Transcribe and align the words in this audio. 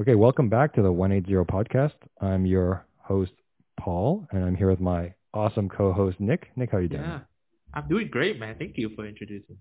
Okay, 0.00 0.14
welcome 0.14 0.48
back 0.48 0.72
to 0.74 0.82
the 0.82 0.90
180 0.90 1.44
podcast. 1.52 1.92
I'm 2.18 2.46
your 2.46 2.86
host, 2.96 3.32
Paul, 3.78 4.26
and 4.32 4.42
I'm 4.42 4.54
here 4.54 4.70
with 4.70 4.80
my 4.80 5.12
awesome 5.34 5.68
co-host, 5.68 6.18
Nick. 6.18 6.48
Nick, 6.56 6.70
how 6.70 6.78
are 6.78 6.80
you 6.80 6.88
doing? 6.88 7.02
Yeah, 7.02 7.20
I'm 7.74 7.88
doing 7.88 8.08
great, 8.10 8.40
man. 8.40 8.56
Thank 8.58 8.78
you 8.78 8.90
for 8.96 9.06
introducing. 9.06 9.58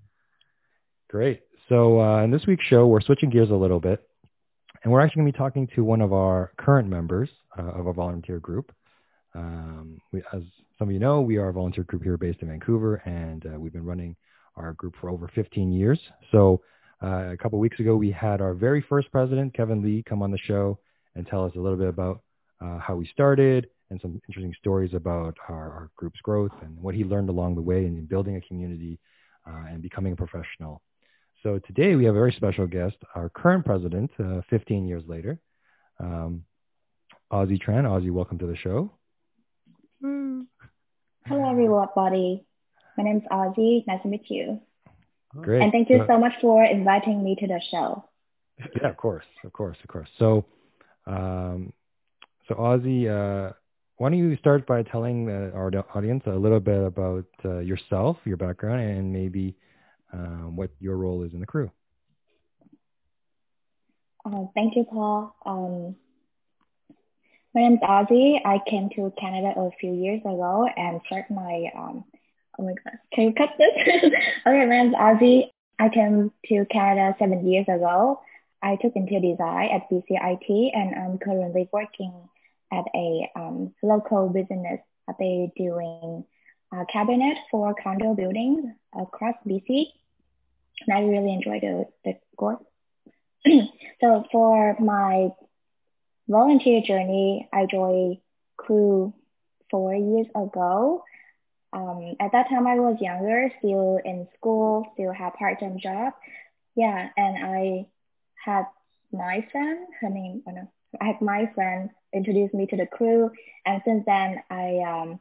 Great. 1.09 1.41
So 1.67 1.99
uh, 1.99 2.23
in 2.23 2.31
this 2.31 2.46
week's 2.47 2.63
show, 2.63 2.88
we're 2.88 3.02
switching 3.02 3.29
gears 3.29 3.49
a 3.49 3.55
little 3.55 3.81
bit, 3.81 4.07
and 4.83 4.94
we're 4.94 5.01
actually 5.01 5.23
going 5.23 5.33
to 5.33 5.37
be 5.37 5.37
talking 5.37 5.67
to 5.75 5.83
one 5.83 5.99
of 5.99 6.13
our 6.13 6.53
current 6.57 6.87
members 6.87 7.29
uh, 7.59 7.63
of 7.63 7.87
our 7.87 7.93
volunteer 7.93 8.39
group. 8.39 8.71
Um, 9.35 9.99
we, 10.13 10.21
as 10.33 10.43
some 10.79 10.87
of 10.87 10.93
you 10.93 10.99
know, 10.99 11.19
we 11.19 11.35
are 11.37 11.49
a 11.49 11.53
volunteer 11.53 11.83
group 11.83 12.03
here 12.03 12.15
based 12.15 12.41
in 12.41 12.47
Vancouver, 12.47 12.95
and 13.05 13.45
uh, 13.45 13.59
we've 13.59 13.73
been 13.73 13.85
running 13.85 14.15
our 14.55 14.71
group 14.73 14.95
for 15.01 15.09
over 15.09 15.29
15 15.35 15.73
years. 15.73 15.99
So 16.31 16.61
uh, 17.04 17.31
a 17.31 17.38
couple 17.38 17.59
weeks 17.59 17.80
ago, 17.80 17.95
we 17.95 18.12
had 18.12 18.41
our 18.41 18.54
very 18.54 18.81
first 18.88 19.12
president, 19.12 19.54
Kevin 19.54 19.81
Lee, 19.81 20.04
come 20.08 20.22
on 20.22 20.31
the 20.31 20.38
show 20.38 20.80
and 21.16 21.26
tell 21.26 21.46
us 21.46 21.52
a 21.55 21.59
little 21.59 21.78
bit 21.78 21.88
about 21.88 22.22
uh, 22.62 22.78
how 22.78 22.96
we 22.96 23.08
started 23.08 23.68
and 23.90 24.00
some 24.02 24.22
interesting 24.28 24.54
stories 24.59 24.94
about 24.94 25.36
our, 25.50 25.72
our, 25.72 25.90
group's 25.95 26.20
growth 26.22 26.52
and 26.62 26.78
what 26.82 26.95
he 26.95 27.04
learned 27.04 27.30
along 27.30 27.56
the 27.56 27.62
way 27.62 27.86
in 27.86 28.06
building 28.06 28.38
a 28.38 28.42
community 28.42 29.00
uh, 29.48 29.66
and 29.70 29.82
becoming 29.82 30.14
a 30.14 30.16
professional. 30.16 30.82
So 31.44 31.59
today 31.59 31.95
we 31.95 32.06
have 32.06 32.16
a 32.16 32.20
very 32.20 32.32
special 32.34 32.68
guest, 32.68 32.95
our 33.16 33.30
current 33.30 33.66
president, 33.66 34.12
uh, 34.20 34.42
15 34.50 34.88
years 34.88 35.04
later, 35.08 35.40
um, 36.00 36.44
Ozzie 37.31 37.58
Tran. 37.58 37.90
Ozzie, 37.90 38.12
welcome 38.12 38.38
to 38.40 38.45
the 38.45 38.56
show. 38.56 38.92
Hello, 41.26 41.50
everybody. 41.50 42.45
My 42.98 43.04
name 43.04 43.18
is 43.18 43.23
Ozzie. 43.31 43.84
Nice 43.88 44.02
to 44.04 44.08
meet 44.08 44.30
you. 44.30 44.62
Great. 45.38 45.62
And 45.62 45.71
thank 45.71 45.90
you 45.90 46.03
so 46.08 46.17
much 46.20 46.34
for 46.41 46.63
inviting 46.63 47.23
me 47.23 47.35
to 47.39 47.48
the 47.48 47.62
show. 47.72 48.05
Yeah, 48.80 48.89
of 48.89 48.98
course, 48.98 49.26
of 49.44 49.52
course, 49.53 49.77
of 49.84 49.89
course. 49.89 50.09
So, 50.20 50.45
um, 51.08 51.73
so 52.48 52.53
Ozzie, 52.55 53.09
uh, 53.09 53.53
why 53.97 54.09
don't 54.09 54.19
you 54.19 54.36
start 54.38 54.67
by 54.67 54.83
telling 54.83 55.30
uh, 55.30 55.56
our 55.56 55.72
audience 55.95 56.23
a 56.28 56.36
little 56.36 56.59
bit 56.59 56.83
about 56.83 57.25
uh, 57.44 57.59
yourself, 57.59 58.17
your 58.23 58.38
background, 58.38 58.81
and 58.81 59.11
maybe 59.11 59.56
um, 60.14 60.56
what 60.56 60.69
your 60.80 60.97
role 60.97 61.23
is 61.23 61.34
in 61.34 61.39
the 61.39 61.47
crew? 61.47 61.72
Uh, 64.25 64.45
thank 64.53 64.75
you, 64.75 64.84
Paul. 64.84 65.36
Um, 65.45 65.95
my 67.56 67.61
name 67.61 67.73
is 67.73 67.80
Ozzie. 67.81 68.41
I 68.45 68.59
came 68.69 68.89
to 68.95 69.11
Canada 69.19 69.53
a 69.59 69.69
few 69.80 69.94
years 69.94 70.22
ago 70.22 70.67
and 70.78 71.02
started 71.08 71.34
my 71.34 71.66
um, 71.75 72.03
Oh 72.62 72.66
my 72.66 72.73
god, 72.73 73.00
can 73.12 73.23
you 73.23 73.34
cut 73.34 73.50
this? 73.58 73.72
okay, 74.45 74.66
my 74.66 74.66
name's 74.66 74.94
Ozzie. 74.95 75.52
I 75.80 75.90
came 75.90 76.31
to 76.45 76.66
Canada 76.72 77.16
seven 77.18 77.48
years 77.48 77.66
ago. 77.68 78.22
I 78.62 78.76
took 78.76 78.95
interior 78.95 79.31
design 79.31 79.70
at 79.72 79.90
BCIT 79.90 80.70
and 80.76 80.94
I'm 80.94 81.18
currently 81.18 81.68
working 81.73 82.14
at 82.72 82.86
a 82.94 83.31
um, 83.36 83.73
local 83.81 84.30
business. 84.30 84.80
They're 85.20 85.48
doing 85.58 86.23
a 86.72 86.86
cabinet 86.86 87.38
for 87.50 87.73
condo 87.81 88.14
buildings 88.14 88.64
across 88.94 89.36
BC. 89.46 89.88
And 90.86 90.96
I 90.96 91.02
really 91.02 91.34
enjoy 91.34 91.59
the, 91.62 91.86
the 92.06 92.14
course. 92.38 92.64
so 94.02 94.23
for 94.31 94.78
my 94.80 95.30
volunteer 96.30 96.81
journey, 96.81 97.50
I 97.52 97.66
joined 97.66 98.18
crew 98.56 99.16
four 99.72 99.96
years 99.96 100.28
ago 100.36 101.03
um, 101.73 102.16
at 102.19 102.31
that 102.33 102.50
time 102.50 102.67
I 102.67 102.75
was 102.75 102.97
younger, 103.00 103.50
still 103.59 104.00
in 104.03 104.27
school, 104.38 104.86
still 104.94 105.14
had 105.14 105.33
part-time 105.33 105.80
job. 105.80 106.13
Yeah, 106.75 107.09
and 107.16 107.45
I 107.45 107.86
had 108.44 108.66
my 109.11 109.45
friend, 109.52 109.88
her 110.02 110.09
name, 110.09 110.44
oh 110.47 110.52
no, 110.52 110.72
I 111.00 111.05
had 111.05 111.22
my 111.22 111.50
friend 111.53 111.89
introduce 112.13 112.53
me 112.53 112.66
to 112.67 112.78
the 112.78 112.86
crew, 112.86 113.31
and 113.66 113.81
since 113.86 114.03
then 114.05 114.41
I 114.50 114.80
um, 114.88 115.19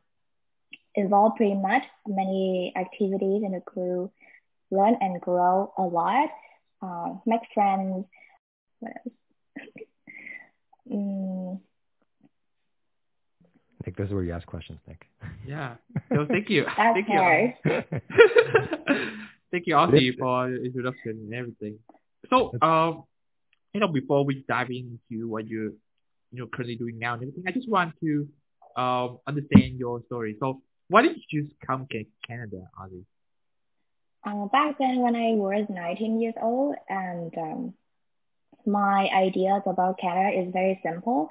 involved 0.95 1.37
pretty 1.37 1.55
much 1.55 1.85
many 2.07 2.73
activities 2.77 3.43
in 3.45 3.53
the 3.53 3.61
crew, 3.61 4.11
learn 4.71 4.97
and 5.01 5.21
grow 5.21 5.73
a 5.79 5.83
lot, 5.83 6.31
uh, 6.83 7.15
make 7.27 7.41
friends. 7.55 8.07
What 8.81 8.93
else? 9.05 9.15
mm, 10.93 11.61
Nick, 13.87 13.97
this 13.97 14.09
is 14.09 14.15
where 14.15 14.23
you 14.23 14.33
ask 14.33 14.47
questions, 14.47 14.79
Nick. 14.87 15.07
Yeah. 15.47 15.77
So 16.13 16.27
thank 16.27 16.51
you. 16.51 16.65
thank 16.77 17.09
you. 17.09 17.53
thank 19.51 19.67
you, 19.67 19.77
Ozzie, 19.77 20.17
for 20.19 20.51
the 20.51 20.65
introduction 20.65 21.13
and 21.13 21.35
everything. 21.35 21.79
So, 22.29 22.53
um, 22.63 23.05
you 23.73 23.81
know, 23.81 23.89
before 23.89 24.25
we 24.25 24.45
dive 24.49 24.71
into 24.71 25.29
what 25.29 25.47
you're, 25.47 25.73
you 26.33 26.39
know, 26.39 26.47
currently 26.47 26.77
doing 26.77 26.99
now 26.99 27.15
and 27.15 27.23
everything, 27.23 27.45
I 27.47 27.53
just 27.53 27.69
want 27.69 27.95
to 28.03 28.29
um 28.77 29.19
understand 29.27 29.79
your 29.79 30.03
story. 30.07 30.37
So, 30.41 30.63
why 30.89 31.03
did 31.03 31.17
you 31.17 31.23
choose 31.43 31.51
come 31.65 31.87
to 31.91 32.05
Canada, 32.27 32.63
Ozzie? 32.81 33.05
Uh, 34.25 34.47
back 34.47 34.77
then, 34.79 35.01
when 35.01 35.17
I 35.17 35.33
was 35.33 35.67
19 35.71 36.21
years 36.21 36.35
old, 36.43 36.75
and 36.89 37.33
um, 37.39 37.75
my 38.67 39.09
ideas 39.15 39.63
about 39.65 39.99
Canada 39.99 40.39
is 40.39 40.53
very 40.53 40.79
simple 40.83 41.29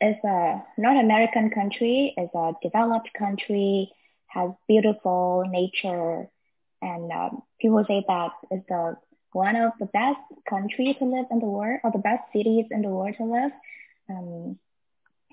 it's 0.00 0.24
a 0.24 0.62
North 0.78 0.98
American 0.98 1.50
country, 1.50 2.14
it's 2.16 2.34
a 2.34 2.52
developed 2.62 3.10
country, 3.18 3.92
has 4.30 4.50
beautiful 4.68 5.44
nature, 5.48 6.28
and 6.82 7.12
um, 7.12 7.42
people 7.60 7.84
say 7.86 8.04
that 8.06 8.32
it's 8.50 8.66
the 8.68 8.96
one 9.32 9.56
of 9.56 9.72
the 9.78 9.86
best 9.86 10.18
countries 10.48 10.96
to 10.98 11.04
live 11.04 11.26
in 11.30 11.38
the 11.38 11.46
world, 11.46 11.80
or 11.84 11.90
the 11.92 11.98
best 11.98 12.22
cities 12.32 12.66
in 12.70 12.82
the 12.82 12.88
world 12.88 13.14
to 13.18 13.24
live. 13.24 13.52
Um, 14.08 14.58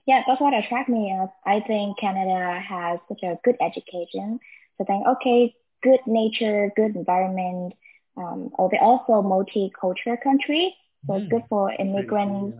yeah, 0.06 0.24
that's 0.28 0.40
what 0.40 0.54
attracted 0.54 0.94
me. 0.94 1.14
I 1.46 1.60
think 1.62 2.00
Canada 2.00 2.60
has 2.60 3.00
such 3.08 3.24
a 3.24 3.38
good 3.44 3.58
education. 3.60 4.40
So 4.78 4.84
I 4.84 4.86
think, 4.86 5.08
okay, 5.08 5.56
good 5.84 6.00
nature, 6.06 6.72
good 6.76 6.96
environment. 6.96 7.74
Um, 8.16 8.52
oh, 8.58 8.70
they're 8.72 8.84
also 8.84 9.22
multicultural 9.22 10.22
country, 10.22 10.76
so 11.06 11.14
mm. 11.14 11.22
it's 11.22 11.32
good 11.32 11.44
for 11.50 11.72
immigrants 11.72 12.58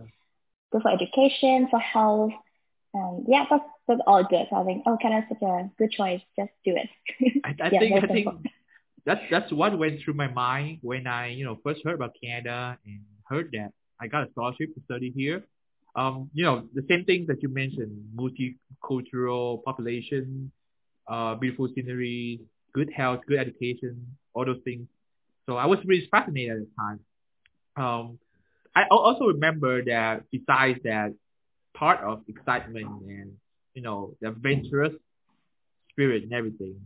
good 0.70 0.82
for 0.82 0.90
education, 0.90 1.68
for 1.70 1.78
health. 1.78 2.32
Um, 2.94 3.24
yeah, 3.28 3.44
that's, 3.50 3.64
that's 3.86 4.00
all 4.06 4.24
good. 4.24 4.46
So 4.50 4.56
I 4.56 4.64
think, 4.64 4.82
oh, 4.86 4.96
Canada's 5.00 5.28
such 5.28 5.42
a 5.42 5.70
good 5.78 5.90
choice. 5.90 6.20
Just 6.38 6.50
do 6.64 6.74
it. 6.76 6.88
I, 7.44 7.54
I 7.62 7.70
yeah, 7.70 7.78
think, 7.78 8.04
I 8.04 8.06
think 8.06 8.28
that's, 9.04 9.20
that's 9.30 9.52
what 9.52 9.78
went 9.78 10.00
through 10.02 10.14
my 10.14 10.28
mind 10.28 10.78
when 10.82 11.06
I, 11.06 11.28
you 11.28 11.44
know, 11.44 11.58
first 11.62 11.80
heard 11.84 11.94
about 11.94 12.14
Canada 12.22 12.78
and 12.86 13.00
heard 13.24 13.50
that 13.52 13.72
I 14.00 14.06
got 14.06 14.26
a 14.26 14.30
scholarship 14.30 14.74
to 14.74 14.80
study 14.84 15.12
here. 15.14 15.44
Um, 15.96 16.30
you 16.32 16.44
know, 16.44 16.68
the 16.74 16.84
same 16.88 17.04
things 17.04 17.26
that 17.26 17.42
you 17.42 17.48
mentioned, 17.48 17.92
multicultural 18.14 19.62
population, 19.64 20.50
uh, 21.08 21.34
beautiful 21.34 21.68
scenery, 21.74 22.40
good 22.72 22.92
health, 22.94 23.20
good 23.26 23.38
education, 23.38 24.06
all 24.34 24.44
those 24.44 24.60
things. 24.64 24.86
So 25.46 25.56
I 25.56 25.66
was 25.66 25.78
really 25.84 26.06
fascinated 26.10 26.52
at 26.52 26.58
the 26.58 26.68
time. 26.78 27.00
Um, 27.76 28.18
I 28.76 28.84
also 28.90 29.26
remember 29.26 29.84
that 29.86 30.24
besides 30.30 30.78
that 30.84 31.14
part 31.78 32.00
of 32.00 32.22
excitement 32.28 32.88
and 33.06 33.32
you 33.74 33.82
know 33.82 34.14
the 34.20 34.28
adventurous 34.28 34.92
spirit 35.90 36.24
and 36.24 36.32
everything, 36.32 36.76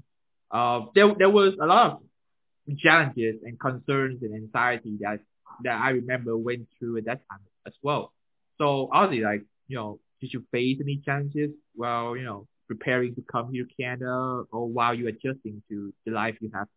uh, 0.50 0.80
there 0.94 1.14
there 1.18 1.30
was 1.30 1.54
a 1.60 1.66
lot 1.66 1.92
of 1.92 2.78
challenges 2.78 3.36
and 3.44 3.58
concerns 3.58 4.22
and 4.22 4.34
anxiety 4.34 4.96
that 5.00 5.20
that 5.64 5.80
I 5.80 5.90
remember 5.90 6.36
went 6.36 6.66
through 6.78 6.98
at 6.98 7.04
that 7.06 7.22
time 7.30 7.40
as 7.66 7.72
well. 7.82 8.12
So 8.58 8.88
obviously, 8.92 9.24
like 9.24 9.42
you 9.68 9.76
know, 9.76 9.98
did 10.20 10.32
you 10.32 10.44
face 10.52 10.78
any 10.80 11.00
challenges 11.04 11.50
while 11.74 12.16
you 12.16 12.24
know 12.24 12.46
preparing 12.68 13.14
to 13.14 13.22
come 13.30 13.52
here 13.52 13.64
to 13.64 13.82
Canada 13.82 14.44
or 14.50 14.68
while 14.68 14.94
you 14.94 15.08
adjusting 15.08 15.62
to 15.68 15.92
the 16.06 16.12
life 16.12 16.36
you 16.40 16.50
have? 16.54 16.68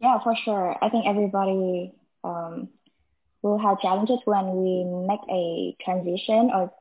Yeah, 0.00 0.18
for 0.22 0.34
sure. 0.44 0.76
I 0.82 0.88
think 0.88 1.06
everybody 1.06 1.92
um, 2.24 2.68
will 3.42 3.58
have 3.58 3.80
challenges 3.80 4.18
when 4.24 4.56
we 4.56 4.84
make 4.84 5.20
a 5.30 5.76
transition 5.84 6.50
or 6.54 6.72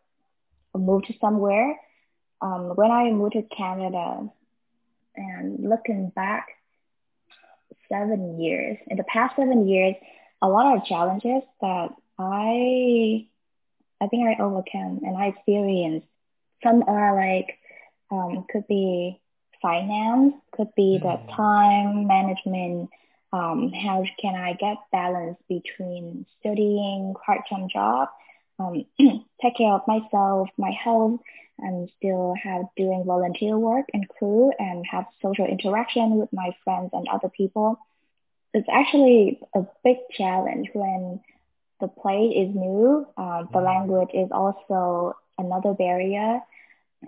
move 0.75 1.03
to 1.03 1.13
somewhere. 1.19 1.79
Um, 2.41 2.71
when 2.75 2.91
I 2.91 3.11
moved 3.11 3.33
to 3.33 3.43
Canada 3.43 4.29
and 5.15 5.69
looking 5.69 6.09
back 6.15 6.47
seven 7.89 8.39
years, 8.39 8.77
in 8.87 8.97
the 8.97 9.03
past 9.03 9.35
seven 9.35 9.67
years, 9.67 9.95
a 10.41 10.47
lot 10.47 10.77
of 10.77 10.85
challenges 10.85 11.43
that 11.61 11.89
I 12.17 13.27
I 14.01 14.07
think 14.07 14.27
I 14.27 14.41
overcame 14.41 15.01
and 15.03 15.17
I 15.17 15.27
experienced. 15.27 16.07
Some 16.63 16.83
are 16.87 17.15
like 17.15 17.57
um, 18.11 18.45
could 18.49 18.67
be 18.67 19.19
finance, 19.61 20.35
could 20.51 20.73
be 20.75 20.99
the 21.01 21.17
mm. 21.17 21.35
time 21.35 22.07
management, 22.07 22.89
um, 23.31 23.71
how 23.71 24.03
can 24.19 24.35
I 24.35 24.53
get 24.53 24.77
balance 24.91 25.37
between 25.47 26.25
studying 26.39 27.13
part-time 27.25 27.67
job, 27.71 28.09
um, 28.57 28.85
take 29.41 29.57
care 29.57 29.73
of 29.73 29.81
myself, 29.87 30.49
my 30.57 30.71
health, 30.71 31.19
and 31.59 31.89
still 31.97 32.33
have 32.41 32.63
doing 32.75 33.03
volunteer 33.05 33.57
work 33.57 33.85
and 33.93 34.07
crew 34.07 34.51
and 34.57 34.85
have 34.89 35.05
social 35.21 35.45
interaction 35.45 36.15
with 36.17 36.31
my 36.31 36.51
friends 36.63 36.89
and 36.93 37.07
other 37.07 37.29
people. 37.29 37.79
It's 38.53 38.67
actually 38.71 39.39
a 39.53 39.61
big 39.83 39.97
challenge 40.11 40.69
when 40.73 41.19
the 41.79 41.87
place 41.87 42.33
is 42.35 42.55
new. 42.55 43.05
Uh, 43.17 43.43
the 43.43 43.59
mm. 43.59 43.65
language 43.65 44.09
is 44.13 44.29
also 44.31 45.15
another 45.37 45.73
barrier, 45.73 46.39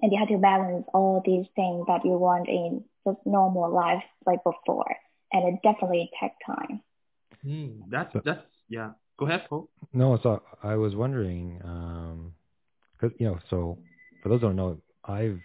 and 0.01 0.11
you 0.11 0.19
have 0.19 0.29
to 0.29 0.37
balance 0.37 0.85
all 0.93 1.21
these 1.25 1.47
things 1.55 1.85
that 1.87 2.05
you 2.05 2.11
want 2.11 2.47
in 2.47 2.83
just 3.05 3.19
normal 3.25 3.69
life 3.71 4.03
like 4.25 4.43
before, 4.43 4.95
and 5.33 5.53
it 5.53 5.59
definitely 5.63 6.09
takes 6.19 6.35
time. 6.45 6.81
Mm, 7.45 7.81
that's 7.89 8.13
that's 8.25 8.41
yeah. 8.69 8.91
Go 9.17 9.27
ahead, 9.27 9.45
Paul. 9.49 9.69
No, 9.93 10.19
so 10.23 10.41
I 10.63 10.75
was 10.75 10.95
wondering, 10.95 11.57
because 11.57 13.11
um, 13.11 13.15
you 13.19 13.27
know, 13.27 13.39
so 13.49 13.77
for 14.23 14.29
those 14.29 14.41
who 14.41 14.47
don't 14.47 14.55
know, 14.55 14.77
I've 15.05 15.39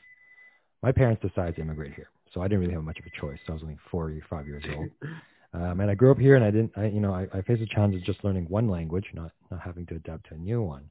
my 0.83 0.93
parents 0.93 1.23
decided 1.23 1.57
to 1.57 1.63
immigrate 1.63 1.95
here, 1.95 2.09
so 2.33 2.41
I 2.41 2.49
didn't 2.49 2.61
really 2.61 2.75
have 2.75 2.85
much 2.85 2.99
of 2.99 3.07
a 3.07 3.21
choice. 3.21 3.39
So 3.47 3.53
I 3.53 3.55
was 3.55 3.63
only 3.63 3.79
four 3.91 4.11
or 4.11 4.21
five 4.29 4.47
years 4.47 4.65
old. 4.77 4.89
Um, 5.55 5.81
and 5.81 5.91
I 5.91 5.95
grew 5.95 6.11
up 6.11 6.19
here, 6.19 6.37
and 6.37 6.45
I 6.45 6.51
didn't, 6.51 6.73
I, 6.77 6.87
you 6.87 7.01
know, 7.01 7.15
I, 7.15 7.27
I 7.33 7.41
faced 7.41 7.61
the 7.61 7.67
challenge 7.67 7.95
of 7.95 8.03
just 8.03 8.23
learning 8.25 8.45
one 8.51 8.69
language, 8.69 9.07
not 9.15 9.31
not 9.51 9.61
having 9.61 9.87
to 9.87 9.95
adapt 9.95 10.29
to 10.29 10.35
a 10.35 10.39
new 10.39 10.61
one. 10.61 10.91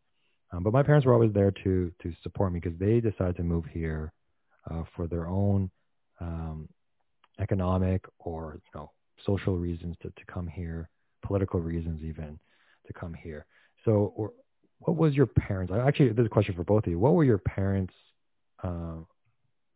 Um, 0.52 0.64
but 0.64 0.74
my 0.74 0.82
parents 0.82 1.06
were 1.06 1.14
always 1.14 1.34
there 1.34 1.52
to 1.52 1.92
to 2.02 2.14
support 2.24 2.52
me 2.52 2.60
because 2.60 2.80
they 2.80 3.00
decided 3.00 3.36
to 3.38 3.44
move 3.44 3.66
here 3.66 4.12
uh, 4.72 4.84
for 4.96 5.08
their 5.08 5.28
own 5.28 5.70
um, 6.20 6.68
economic 7.40 8.06
or 8.20 8.56
you 8.56 8.80
know 8.80 8.92
social 9.26 9.58
reasons 9.58 9.96
to, 10.02 10.10
to 10.10 10.26
come 10.28 10.48
here, 10.48 10.90
political 11.24 11.60
reasons 11.60 12.04
even 12.04 12.40
to 12.88 12.94
come 12.94 13.14
here. 13.14 13.46
So, 13.84 14.14
or, 14.16 14.32
what 14.80 14.98
was 14.98 15.14
your 15.14 15.26
parents? 15.26 15.72
Actually, 15.74 16.10
this 16.10 16.20
is 16.20 16.26
a 16.26 16.30
question 16.30 16.54
for 16.54 16.64
both 16.64 16.86
of 16.86 16.92
you. 16.92 17.00
What 17.00 17.14
were 17.14 17.24
your 17.24 17.38
parents' 17.38 17.94
uh, 18.64 18.98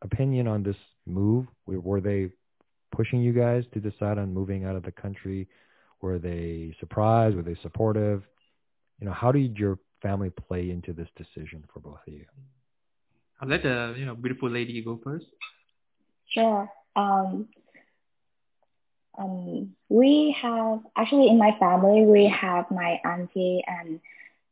opinion 0.01 0.47
on 0.47 0.61
this 0.63 0.75
move? 1.05 1.47
Were, 1.65 1.79
were 1.79 2.01
they 2.01 2.29
pushing 2.91 3.21
you 3.21 3.33
guys 3.33 3.63
to 3.73 3.79
decide 3.79 4.17
on 4.17 4.33
moving 4.33 4.65
out 4.65 4.75
of 4.75 4.83
the 4.83 4.91
country? 4.91 5.47
Were 6.01 6.19
they 6.19 6.75
surprised? 6.79 7.35
Were 7.35 7.43
they 7.43 7.57
supportive? 7.61 8.23
You 8.99 9.07
know, 9.07 9.13
how 9.13 9.31
did 9.31 9.57
your 9.57 9.79
family 10.01 10.29
play 10.29 10.69
into 10.69 10.93
this 10.93 11.07
decision 11.17 11.63
for 11.73 11.79
both 11.79 11.99
of 12.07 12.13
you? 12.13 12.25
I'll 13.41 13.47
let 13.47 13.63
the 13.63 13.95
you 13.97 14.05
know 14.05 14.15
beautiful 14.15 14.49
lady 14.49 14.81
go 14.81 14.99
first. 15.03 15.25
Sure. 16.27 16.69
Um, 16.95 17.47
um, 19.17 19.75
we 19.89 20.35
have 20.41 20.79
actually 20.95 21.27
in 21.27 21.37
my 21.37 21.55
family 21.59 22.05
we 22.05 22.25
have 22.27 22.69
my 22.71 22.99
auntie 23.03 23.63
and 23.67 23.99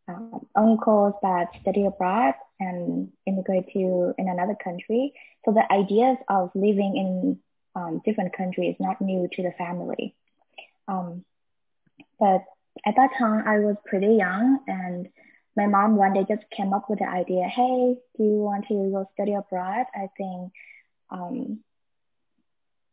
um, 0.07 0.45
uncles 0.56 1.13
that 1.22 1.48
study 1.62 1.86
abroad 1.86 2.34
and 2.60 3.10
immigrate 3.25 3.72
to 3.74 4.13
in 4.18 4.28
another 4.28 4.56
country. 4.62 5.13
So 5.45 5.51
the 5.51 5.72
ideas 5.72 6.18
of 6.30 6.51
living 6.56 6.95
in 6.98 7.39
um, 7.75 8.01
different 8.06 8.36
countries 8.36 8.75
not 8.80 9.01
new 9.01 9.28
to 9.33 9.44
the 9.44 9.51
family. 9.57 10.16
Um, 10.88 11.24
but 12.19 12.44
at 12.86 12.95
that 12.95 13.12
time, 13.18 13.44
I 13.48 13.60
was 13.60 13.75
pretty 13.86 14.16
young, 14.16 14.60
and 14.68 15.07
my 15.56 15.66
mom 15.68 15.95
one 15.95 16.13
day 16.13 16.25
just 16.28 16.50
came 16.51 16.74
up 16.74 16.90
with 16.90 17.00
the 17.00 17.10
idea, 17.10 17.45
"Hey, 17.45 17.98
do 18.18 18.24
you 18.24 18.40
want 18.42 18.68
to 18.68 18.74
go 18.92 19.10
study 19.13 19.33
abroad? 19.33 19.86
I 19.95 20.10
think 20.18 20.51
um, 21.10 21.60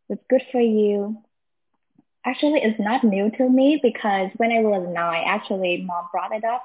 it's 0.08 0.24
good 0.28 0.42
for 0.52 0.60
you." 0.60 1.22
Actually, 2.26 2.60
it's 2.62 2.80
not 2.80 3.04
new 3.04 3.30
to 3.30 3.48
me 3.48 3.78
because 3.82 4.30
when 4.36 4.50
I 4.50 4.60
was 4.60 4.88
nine, 4.90 5.24
actually, 5.26 5.82
mom 5.82 6.06
brought 6.10 6.34
it 6.34 6.44
up 6.44 6.64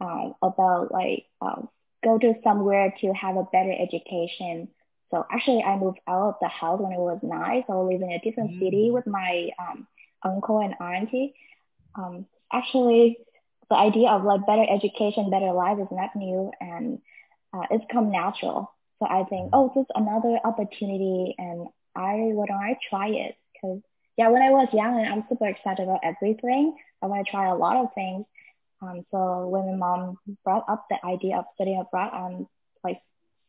um, 0.00 0.34
about 0.40 0.92
like 0.92 1.26
um, 1.40 1.68
go 2.04 2.18
to 2.18 2.34
somewhere 2.44 2.94
to 3.00 3.12
have 3.12 3.36
a 3.36 3.44
better 3.44 3.72
education 3.72 4.68
so 5.12 5.26
actually, 5.30 5.62
I 5.62 5.76
moved 5.76 6.00
out 6.08 6.28
of 6.28 6.34
the 6.40 6.48
house 6.48 6.80
when 6.80 6.94
I 6.94 6.96
was 6.96 7.20
nine. 7.22 7.64
So 7.66 7.74
I 7.74 7.92
live 7.92 8.00
in 8.00 8.10
a 8.10 8.18
different 8.18 8.52
mm. 8.52 8.58
city 8.60 8.90
with 8.90 9.06
my 9.06 9.50
um, 9.58 9.86
uncle 10.24 10.58
and 10.60 10.74
auntie. 10.80 11.34
Um, 11.94 12.26
actually, 12.50 13.18
the 13.68 13.76
idea 13.76 14.08
of 14.08 14.24
like 14.24 14.46
better 14.46 14.66
education, 14.68 15.30
better 15.30 15.52
life 15.52 15.78
is 15.78 15.88
not 15.92 16.16
new, 16.16 16.50
and 16.60 16.98
uh, 17.52 17.66
it's 17.70 17.84
come 17.92 18.10
natural. 18.10 18.72
So 19.00 19.06
I 19.06 19.24
think, 19.24 19.50
oh, 19.52 19.70
this 19.74 19.82
is 19.82 19.90
another 19.94 20.40
opportunity, 20.44 21.34
and 21.36 21.68
I 21.94 22.16
don't 22.16 22.50
I 22.50 22.78
try 22.88 23.08
it? 23.08 23.36
Because 23.52 23.80
yeah, 24.16 24.28
when 24.28 24.42
I 24.42 24.50
was 24.50 24.68
young, 24.72 24.98
and 24.98 25.08
I'm 25.12 25.24
super 25.28 25.46
excited 25.46 25.84
about 25.84 26.00
everything. 26.02 26.76
I 27.02 27.06
want 27.06 27.26
to 27.26 27.30
try 27.30 27.48
a 27.48 27.54
lot 27.54 27.76
of 27.76 27.94
things. 27.94 28.24
Um, 28.80 29.04
so 29.10 29.46
when 29.48 29.66
my 29.66 29.76
mom 29.76 30.18
brought 30.44 30.68
up 30.68 30.86
the 30.90 31.04
idea 31.04 31.38
of 31.38 31.44
studying 31.54 31.80
abroad, 31.80 32.10
I'm 32.12 32.48
like 32.84 33.00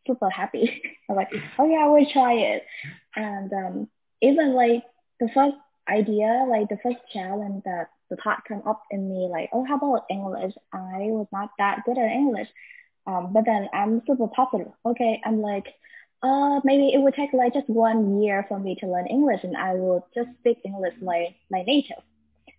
super 0.08 0.30
happy. 0.30 0.82
I'm 1.10 1.16
like, 1.16 1.30
oh 1.58 1.70
yeah, 1.70 1.86
I 1.86 1.88
will 1.88 2.06
try 2.12 2.34
it. 2.34 2.66
And 3.16 3.52
um, 3.52 3.90
even 4.22 4.54
like 4.54 4.84
the 5.20 5.30
first 5.34 5.58
idea, 5.90 6.46
like 6.50 6.70
the 6.70 6.78
first 6.82 7.00
challenge 7.12 7.64
that 7.66 7.90
the 8.10 8.16
thought 8.18 8.46
came 8.48 8.62
up 8.66 8.84
in 8.92 9.10
me, 9.10 9.28
like, 9.30 9.50
oh, 9.54 9.66
how 9.66 9.76
about 9.78 10.06
English? 10.10 10.54
I 10.72 11.10
was 11.10 11.28
not 11.32 11.50
that 11.58 11.84
good 11.86 11.98
at 11.98 12.12
English. 12.12 12.48
Um, 13.06 13.34
but 13.34 13.46
then 13.46 13.68
I'm 13.74 14.02
super 14.08 14.28
positive. 14.28 14.72
Okay, 14.86 15.22
I'm 15.26 15.42
like, 15.42 15.66
uh, 16.24 16.62
maybe 16.64 16.94
it 16.94 17.02
would 17.02 17.14
take 17.14 17.34
like 17.34 17.54
just 17.54 17.70
one 17.70 18.22
year 18.22 18.46
for 18.48 18.58
me 18.58 18.76
to 18.80 18.88
learn 18.88 19.08
English, 19.08 19.42
and 19.44 19.58
I 19.58 19.74
will 19.74 20.08
just 20.16 20.30
speak 20.40 20.60
English 20.64 20.94
like 21.02 21.36
my 21.52 21.64
native. 21.64 22.02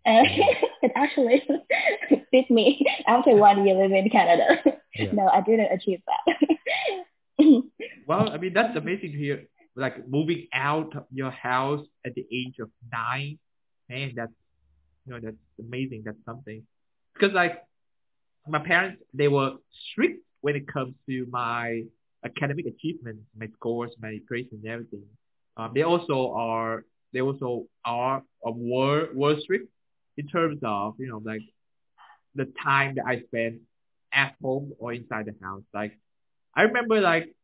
And 0.04 0.26
it 0.82 0.92
actually 0.94 1.42
beat 2.32 2.50
me 2.50 2.84
after 3.06 3.34
one 3.34 3.66
year 3.66 3.74
living 3.74 4.04
in 4.04 4.10
Canada. 4.10 4.62
Yeah. 4.94 5.12
no, 5.12 5.28
I 5.28 5.40
didn't 5.40 5.72
achieve 5.72 6.00
that. 6.06 6.36
well, 8.06 8.30
I 8.30 8.36
mean 8.36 8.52
that's 8.52 8.76
amazing 8.76 9.12
to 9.12 9.18
hear. 9.18 9.44
Like 9.76 10.06
moving 10.06 10.46
out 10.52 10.94
of 10.94 11.06
your 11.10 11.30
house 11.30 11.84
at 12.06 12.14
the 12.14 12.24
age 12.32 12.60
of 12.60 12.70
nine, 12.92 13.38
man, 13.88 14.12
that's 14.14 14.30
you 15.06 15.14
know 15.14 15.20
that's 15.20 15.36
amazing. 15.58 16.02
That's 16.04 16.22
something. 16.26 16.62
Because 17.14 17.34
like 17.34 17.62
my 18.46 18.58
parents, 18.58 19.02
they 19.14 19.28
were 19.28 19.54
strict 19.90 20.20
when 20.42 20.54
it 20.54 20.68
comes 20.68 20.94
to 21.08 21.26
my 21.30 21.84
academic 22.24 22.66
achievements, 22.66 23.22
my 23.38 23.48
scores, 23.54 23.90
my 24.00 24.18
grades, 24.26 24.48
and 24.52 24.66
everything. 24.66 25.04
Um, 25.56 25.72
they 25.74 25.82
also 25.82 26.32
are 26.32 26.84
they 27.12 27.20
also 27.20 27.66
are 27.84 28.22
a 28.44 28.50
were 28.50 29.08
were 29.14 29.38
strict 29.40 29.68
in 30.16 30.26
terms 30.28 30.60
of 30.62 30.94
you 30.98 31.08
know 31.08 31.18
like 31.24 31.42
the 32.34 32.46
time 32.62 32.94
that 32.96 33.04
I 33.06 33.20
spend 33.22 33.60
at 34.12 34.34
home 34.42 34.72
or 34.78 34.92
inside 34.92 35.26
the 35.26 35.34
house. 35.44 35.62
Like 35.74 35.98
I 36.56 36.62
remember 36.62 37.00
like 37.00 37.34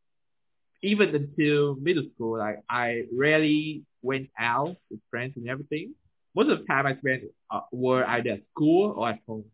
even 0.83 1.15
until 1.15 1.75
middle 1.75 2.03
school, 2.15 2.37
like 2.39 2.57
I 2.69 3.03
rarely 3.15 3.83
went 4.01 4.29
out 4.39 4.75
with 4.89 4.99
friends 5.09 5.33
and 5.37 5.47
everything. 5.49 5.93
Most 6.35 6.49
of 6.49 6.59
the 6.59 6.65
time 6.65 6.85
I 6.87 6.95
spent 6.97 7.23
uh, 7.51 7.61
were 7.71 8.05
either 8.07 8.31
at 8.31 8.41
school 8.53 8.93
or 8.97 9.09
at 9.09 9.19
home. 9.27 9.45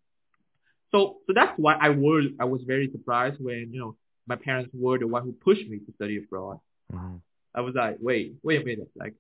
So 0.92 1.18
so 1.28 1.34
that's 1.34 1.54
why 1.58 1.76
I 1.80 1.90
were 1.90 2.22
I 2.40 2.46
was 2.46 2.62
very 2.66 2.90
surprised 2.92 3.38
when 3.40 3.70
you 3.72 3.80
know 3.80 3.96
my 4.28 4.36
parents 4.36 4.70
were 4.74 4.98
the 4.98 5.08
one 5.08 5.24
who 5.24 5.32
pushed 5.32 5.68
me 5.68 5.80
to 5.80 5.94
study 5.96 6.18
abroad. 6.18 6.60
Mm-hmm. 6.94 7.18
I 7.56 7.62
was 7.62 7.74
like, 7.76 7.98
wait, 8.00 8.36
wait 8.44 8.62
a 8.62 8.66
minute, 8.66 8.90
like 8.96 9.16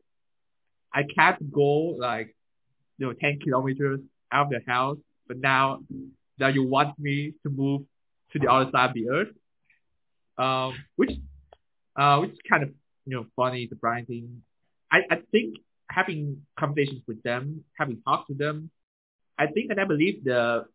I 0.93 1.03
can't 1.03 1.51
go 1.51 1.95
like 1.97 2.35
you 2.97 3.07
know 3.07 3.13
ten 3.13 3.39
kilometers 3.39 3.99
out 4.31 4.47
of 4.47 4.49
the 4.51 4.71
house, 4.71 4.97
but 5.27 5.37
now 5.37 5.79
now 6.37 6.47
you 6.47 6.63
want 6.67 6.97
me 6.99 7.33
to 7.43 7.49
move 7.49 7.81
to 8.33 8.39
the 8.39 8.51
other 8.51 8.69
side 8.71 8.89
of 8.89 8.93
the 8.93 9.09
earth 9.09 9.29
um, 10.37 10.73
which 10.95 11.11
uh, 11.95 12.17
which 12.19 12.31
is 12.31 12.39
kind 12.49 12.63
of 12.63 12.69
you 13.05 13.15
know 13.15 13.25
funny, 13.35 13.67
surprising. 13.67 14.43
I, 14.91 14.99
I 15.09 15.21
think 15.31 15.57
having 15.89 16.43
conversations 16.57 17.01
with 17.07 17.21
them, 17.23 17.63
having 17.77 18.01
talked 18.07 18.27
to 18.29 18.35
them, 18.35 18.69
I 19.37 19.47
think 19.47 19.71
and 19.71 19.79
I 19.79 19.85
believe 19.85 20.23
the 20.23 20.65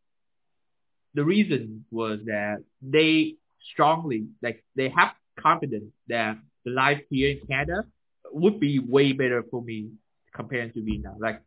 the 1.15 1.25
reason 1.25 1.85
was 1.91 2.21
that 2.27 2.65
they 2.81 3.37
strongly 3.73 4.27
like 4.43 4.65
they 4.77 4.89
have 4.89 5.13
confidence 5.39 5.93
that 6.09 6.39
the 6.65 6.71
life 6.71 7.01
here 7.11 7.31
in 7.31 7.47
Canada 7.47 7.85
would 8.33 8.61
be 8.61 8.79
way 8.79 9.13
better 9.13 9.45
for 9.51 9.63
me 9.63 9.91
compared 10.35 10.75
to 10.75 10.83
Vietnam. 10.83 11.17
Like 11.21 11.43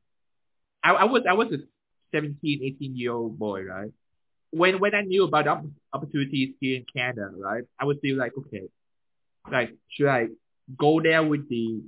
I, 0.83 0.91
I 0.93 1.03
was 1.05 1.23
I 1.29 1.33
was 1.33 1.51
a 1.51 1.57
17, 2.13 2.61
18 2.63 2.95
year 2.95 3.13
old 3.13 3.37
boy, 3.37 3.63
right? 3.63 3.91
when 4.55 4.79
when 4.79 4.95
I 4.95 5.01
knew 5.01 5.25
about 5.25 5.65
opportunities 5.91 6.55
here 6.61 6.77
in 6.77 6.85
Canada, 6.95 7.29
right, 7.37 7.63
I 7.79 7.85
was 7.85 7.97
still 7.97 8.17
like, 8.17 8.31
okay, 8.37 8.63
like 9.51 9.75
should 9.89 10.07
I 10.07 10.27
go 10.77 11.01
there 11.01 11.23
with 11.23 11.49
the 11.49 11.81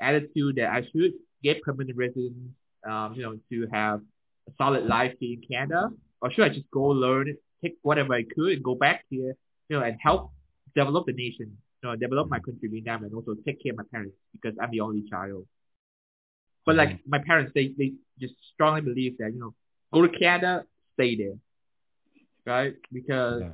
attitude 0.00 0.56
that 0.56 0.70
I 0.70 0.82
should 0.92 1.14
get 1.42 1.62
permanent 1.62 1.96
residence, 1.96 2.54
um, 2.88 3.14
you 3.14 3.22
know, 3.22 3.38
to 3.50 3.66
have 3.72 4.00
a 4.48 4.52
solid 4.56 4.86
life 4.86 5.14
here 5.18 5.36
in 5.36 5.42
Canada, 5.42 5.90
or 6.20 6.30
should 6.30 6.44
I 6.44 6.50
just 6.50 6.70
go 6.70 6.84
learn, 6.84 7.36
take 7.60 7.76
whatever 7.82 8.14
I 8.14 8.22
could, 8.22 8.52
and 8.52 8.62
go 8.62 8.76
back 8.76 9.04
here, 9.10 9.34
you 9.72 9.78
know, 9.78 9.84
and 9.84 9.96
help 10.00 10.32
develop 10.76 11.06
the 11.06 11.12
nation, 11.12 11.56
you 11.82 11.88
know, 11.88 11.96
develop 11.96 12.28
my 12.28 12.40
country, 12.40 12.68
Vietnam, 12.68 13.04
and 13.04 13.14
also 13.14 13.34
take 13.46 13.62
care 13.62 13.72
of 13.72 13.78
my 13.78 13.84
parents 13.90 14.14
because 14.32 14.54
I'm 14.60 14.70
the 14.70 14.80
only 14.80 15.08
child. 15.08 15.46
But 16.66 16.76
like 16.76 16.90
mm-hmm. 16.90 17.10
my 17.10 17.18
parents, 17.18 17.52
they 17.54 17.72
they 17.78 17.94
just 18.20 18.34
strongly 18.52 18.82
believe 18.82 19.16
that 19.18 19.32
you 19.32 19.40
know, 19.40 19.54
go 19.92 20.06
to 20.06 20.18
Canada, 20.18 20.64
stay 20.94 21.16
there 21.16 21.38
right? 22.46 22.74
Because 22.92 23.42
yeah. 23.42 23.52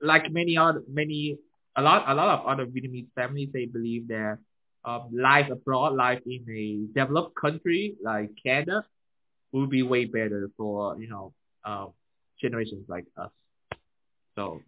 like 0.00 0.30
many 0.32 0.56
other 0.56 0.82
many 0.88 1.38
a 1.76 1.82
lot 1.82 2.04
a 2.08 2.14
lot 2.14 2.40
of 2.40 2.46
other 2.46 2.66
Vietnamese 2.66 3.08
families, 3.14 3.50
they 3.52 3.66
believe 3.66 4.08
that 4.08 4.38
um, 4.84 5.10
life 5.12 5.50
abroad, 5.50 5.94
life 5.94 6.20
in 6.26 6.44
a 6.50 6.98
developed 6.98 7.34
country 7.36 7.94
like 8.02 8.30
Canada, 8.42 8.84
will 9.52 9.66
be 9.66 9.82
way 9.82 10.04
better 10.04 10.50
for 10.56 10.98
you 10.98 11.08
know 11.08 11.32
um, 11.64 11.92
generations 12.40 12.84
like 12.88 13.06
us. 13.16 13.30
So. 14.36 14.62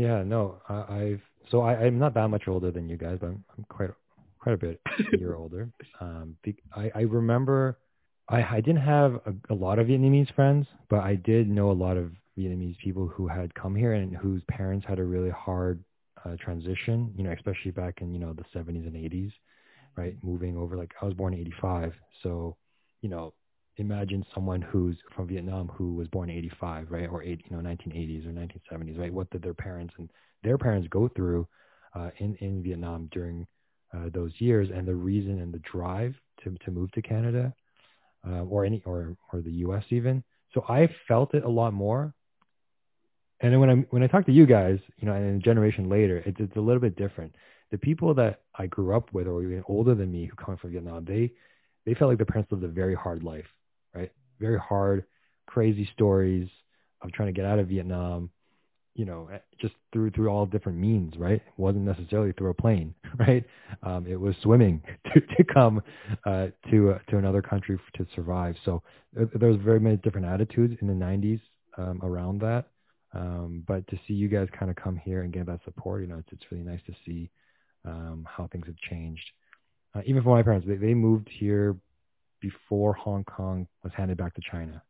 Yeah, 0.00 0.22
no, 0.22 0.62
I, 0.66 0.74
I've 0.74 1.22
so 1.50 1.60
I, 1.60 1.74
I'm 1.74 1.98
not 1.98 2.14
that 2.14 2.28
much 2.28 2.44
older 2.48 2.70
than 2.70 2.88
you 2.88 2.96
guys, 2.96 3.18
but 3.20 3.26
I'm, 3.26 3.44
I'm 3.58 3.64
quite 3.68 3.90
quite 4.38 4.54
a 4.54 4.56
bit 4.56 4.80
a 5.12 5.16
year 5.18 5.34
older. 5.34 5.68
Um, 6.00 6.36
I, 6.74 6.90
I 6.94 7.00
remember 7.02 7.76
I, 8.26 8.42
I 8.42 8.60
didn't 8.62 8.80
have 8.80 9.16
a, 9.26 9.52
a 9.52 9.54
lot 9.54 9.78
of 9.78 9.88
Vietnamese 9.88 10.34
friends, 10.34 10.66
but 10.88 11.00
I 11.00 11.16
did 11.16 11.50
know 11.50 11.70
a 11.70 11.72
lot 11.72 11.98
of 11.98 12.12
Vietnamese 12.38 12.78
people 12.78 13.08
who 13.08 13.28
had 13.28 13.54
come 13.54 13.74
here 13.74 13.92
and 13.92 14.16
whose 14.16 14.42
parents 14.48 14.86
had 14.88 14.98
a 14.98 15.04
really 15.04 15.28
hard 15.28 15.84
uh, 16.24 16.36
transition, 16.42 17.12
you 17.14 17.22
know, 17.22 17.32
especially 17.32 17.70
back 17.70 18.00
in, 18.00 18.14
you 18.14 18.20
know, 18.20 18.32
the 18.32 18.44
70s 18.58 18.86
and 18.86 18.94
80s, 18.94 19.32
right? 19.96 20.16
Moving 20.22 20.56
over, 20.56 20.78
like 20.78 20.92
I 21.02 21.04
was 21.04 21.12
born 21.12 21.34
in 21.34 21.40
85. 21.40 21.92
So, 22.22 22.56
you 23.02 23.10
know, 23.10 23.34
imagine 23.80 24.24
someone 24.34 24.62
who's 24.62 24.96
from 25.14 25.28
Vietnam 25.28 25.68
who 25.68 25.94
was 25.94 26.08
born 26.08 26.30
in 26.30 26.38
85, 26.38 26.90
right? 26.90 27.08
Or 27.10 27.22
eight, 27.22 27.42
you 27.48 27.56
know, 27.56 27.62
1980s 27.62 28.26
or 28.26 28.30
1970s, 28.30 28.98
right? 28.98 29.12
What 29.12 29.30
did 29.30 29.42
their 29.42 29.54
parents 29.54 29.94
and 29.98 30.10
their 30.42 30.58
parents 30.58 30.88
go 30.90 31.08
through 31.08 31.46
uh, 31.94 32.10
in, 32.18 32.36
in 32.36 32.62
Vietnam 32.62 33.08
during 33.12 33.46
uh, 33.94 34.08
those 34.12 34.32
years 34.38 34.68
and 34.74 34.86
the 34.86 34.94
reason 34.94 35.40
and 35.40 35.52
the 35.52 35.60
drive 35.60 36.14
to, 36.44 36.56
to 36.64 36.70
move 36.70 36.90
to 36.92 37.02
Canada 37.02 37.52
uh, 38.26 38.42
or 38.42 38.64
any 38.64 38.82
or 38.84 39.16
or 39.32 39.40
the 39.40 39.50
U.S. 39.64 39.84
even. 39.90 40.22
So 40.54 40.64
I 40.68 40.88
felt 41.08 41.34
it 41.34 41.44
a 41.44 41.48
lot 41.48 41.72
more. 41.72 42.14
And 43.40 43.52
then 43.52 43.60
when 43.60 43.70
I 43.70 43.74
when 43.90 44.02
I 44.02 44.06
talk 44.06 44.26
to 44.26 44.32
you 44.32 44.46
guys, 44.46 44.78
you 44.98 45.06
know, 45.06 45.14
and 45.14 45.40
a 45.40 45.44
generation 45.44 45.88
later, 45.88 46.22
it's, 46.26 46.38
it's 46.40 46.56
a 46.56 46.60
little 46.60 46.80
bit 46.80 46.96
different. 46.96 47.34
The 47.70 47.78
people 47.78 48.14
that 48.14 48.42
I 48.56 48.66
grew 48.66 48.94
up 48.94 49.12
with, 49.12 49.26
or 49.26 49.42
even 49.42 49.62
older 49.68 49.94
than 49.94 50.12
me, 50.12 50.26
who 50.26 50.36
come 50.36 50.56
from 50.56 50.72
Vietnam, 50.72 51.04
they 51.04 51.32
they 51.86 51.94
felt 51.94 52.10
like 52.10 52.18
their 52.18 52.26
parents 52.26 52.52
lived 52.52 52.64
a 52.64 52.68
very 52.68 52.94
hard 52.94 53.22
life, 53.22 53.46
right? 53.94 54.12
Very 54.38 54.58
hard, 54.58 55.04
crazy 55.46 55.88
stories 55.92 56.48
of 57.02 57.12
trying 57.12 57.28
to 57.28 57.32
get 57.32 57.44
out 57.44 57.58
of 57.58 57.68
Vietnam, 57.68 58.30
you 58.94 59.04
know, 59.04 59.28
eh, 59.32 59.38
just 59.60 59.74
through 59.92 60.10
through 60.10 60.28
all 60.28 60.46
different 60.46 60.78
means, 60.78 61.16
right? 61.16 61.36
It 61.36 61.42
wasn't 61.56 61.84
necessarily 61.84 62.32
through 62.32 62.50
a 62.50 62.54
plane, 62.54 62.94
right? 63.18 63.44
Um, 63.82 64.06
it 64.06 64.20
was 64.20 64.34
swimming 64.42 64.82
to 65.14 65.20
to 65.20 65.44
come 65.44 65.82
uh, 66.24 66.48
to 66.70 66.92
uh, 66.92 66.98
to 67.10 67.18
another 67.18 67.42
country 67.42 67.78
to 67.96 68.06
survive. 68.14 68.56
So 68.64 68.82
uh, 69.20 69.24
there 69.34 69.48
was 69.48 69.60
very 69.60 69.80
many 69.80 69.96
different 69.96 70.26
attitudes 70.26 70.76
in 70.80 70.86
the 70.86 70.94
90s 70.94 71.40
um, 71.78 72.00
around 72.02 72.40
that. 72.42 72.66
Um, 73.12 73.64
but 73.66 73.86
to 73.88 73.98
see 74.06 74.14
you 74.14 74.28
guys 74.28 74.48
kind 74.56 74.70
of 74.70 74.76
come 74.76 74.96
here 74.96 75.22
and 75.22 75.32
get 75.32 75.46
that 75.46 75.60
support, 75.64 76.02
you 76.02 76.06
know, 76.06 76.18
it's, 76.18 76.28
it's 76.30 76.44
really 76.52 76.64
nice 76.64 76.80
to 76.86 76.92
see 77.04 77.28
um, 77.84 78.26
how 78.28 78.46
things 78.46 78.66
have 78.66 78.76
changed. 78.76 79.24
Uh, 79.94 80.02
even 80.06 80.22
for 80.22 80.36
my 80.36 80.42
parents, 80.42 80.66
they, 80.66 80.76
they 80.76 80.94
moved 80.94 81.28
here 81.28 81.76
before 82.40 82.92
Hong 82.94 83.24
Kong 83.24 83.66
was 83.82 83.92
handed 83.94 84.18
back 84.18 84.34
to 84.34 84.40
China. 84.50 84.82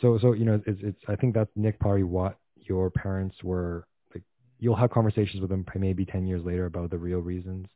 So, 0.00 0.18
so 0.20 0.32
you 0.32 0.44
know, 0.44 0.60
it's, 0.66 0.80
it's 0.82 0.98
I 1.08 1.16
think 1.16 1.34
that's 1.34 1.50
Nick 1.56 1.78
probably 1.78 2.02
what 2.02 2.38
your 2.56 2.90
parents 2.90 3.36
were 3.42 3.86
like 4.14 4.22
you'll 4.58 4.76
have 4.76 4.90
conversations 4.90 5.40
with 5.40 5.50
them 5.50 5.64
maybe 5.76 6.04
10 6.04 6.26
years 6.26 6.44
later 6.44 6.66
about 6.66 6.90
the 6.90 6.98
real 6.98 7.20
reasons. 7.20 7.66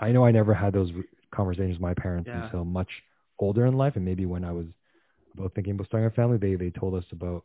I 0.00 0.10
know 0.10 0.24
i 0.24 0.32
never 0.32 0.52
had 0.52 0.72
those 0.72 0.90
conversations 1.32 1.74
with 1.74 1.80
my 1.82 1.94
parents 1.94 2.26
yeah. 2.26 2.46
until 2.46 2.64
much 2.64 2.88
older 3.38 3.66
in 3.66 3.76
life 3.76 3.94
and 3.94 4.04
maybe 4.04 4.26
when 4.26 4.44
i 4.44 4.50
was 4.50 4.66
about 5.34 5.54
thinking 5.54 5.74
about 5.74 5.86
starting 5.86 6.06
a 6.06 6.10
family 6.10 6.38
they 6.38 6.56
they 6.56 6.70
told 6.70 6.94
us 6.94 7.04
about 7.12 7.44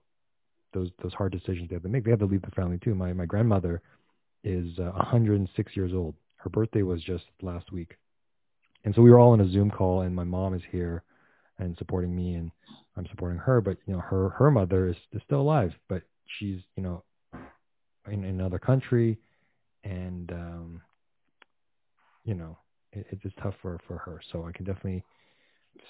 those 0.73 0.89
those 1.01 1.13
hard 1.13 1.31
decisions 1.31 1.69
they 1.69 1.75
had 1.75 1.83
to 1.83 1.89
make. 1.89 2.03
They 2.03 2.11
had 2.11 2.19
to 2.19 2.25
leave 2.25 2.41
the 2.41 2.51
family 2.51 2.77
too. 2.77 2.95
My 2.95 3.13
my 3.13 3.25
grandmother 3.25 3.81
is 4.43 4.77
uh, 4.79 4.91
106 4.95 5.75
years 5.75 5.93
old. 5.93 6.15
Her 6.37 6.49
birthday 6.49 6.83
was 6.83 7.01
just 7.03 7.25
last 7.41 7.71
week 7.71 7.95
and 8.84 8.96
so 8.96 9.01
we 9.01 9.12
were 9.12 9.19
all 9.19 9.34
in 9.34 9.41
a 9.41 9.51
zoom 9.51 9.69
call 9.69 10.01
and 10.01 10.15
my 10.15 10.24
mom 10.24 10.53
is 10.53 10.62
here 10.72 11.03
and 11.60 11.77
supporting 11.77 12.15
me 12.15 12.36
and 12.36 12.51
I'm 12.98 13.07
supporting 13.07 13.38
her, 13.38 13.62
but 13.62 13.77
you 13.86 13.93
know, 13.93 14.00
her 14.00 14.29
her 14.29 14.50
mother 14.50 14.88
is, 14.88 14.96
is 15.13 15.22
still 15.24 15.41
alive, 15.41 15.72
but 15.88 16.01
she's 16.39 16.62
you 16.75 16.84
know 16.84 17.03
in, 18.07 18.24
in 18.24 18.39
another 18.39 18.57
country, 18.57 19.19
and 19.84 20.31
um, 20.31 20.81
you 22.24 22.34
know 22.34 22.57
it, 22.91 23.05
it's 23.12 23.36
tough 23.41 23.53
for 23.62 23.79
for 23.88 23.98
her. 24.00 24.19
So 24.31 24.48
I 24.48 24.51
can 24.51 24.65
definitely 24.65 25.03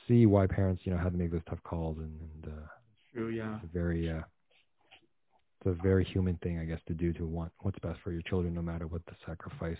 see 0.07 0.25
why 0.25 0.47
parents 0.47 0.81
you 0.83 0.91
know 0.91 0.97
have 0.97 1.13
to 1.13 1.17
make 1.17 1.31
those 1.31 1.41
tough 1.49 1.63
calls, 1.63 1.97
and, 1.97 2.19
and 2.19 2.53
uh, 2.53 2.67
True, 3.13 3.29
yeah, 3.29 3.55
it's 3.55 3.63
a 3.63 3.73
very 3.73 4.09
uh, 4.11 4.23
it's 5.61 5.79
a 5.79 5.81
very 5.81 6.03
human 6.03 6.35
thing, 6.43 6.59
I 6.59 6.65
guess, 6.65 6.81
to 6.87 6.93
do 6.93 7.13
to 7.13 7.25
want 7.25 7.53
what's 7.61 7.79
best 7.79 7.99
for 8.03 8.11
your 8.11 8.21
children, 8.23 8.53
no 8.53 8.61
matter 8.61 8.85
what 8.85 9.05
the 9.05 9.13
sacrifice. 9.25 9.77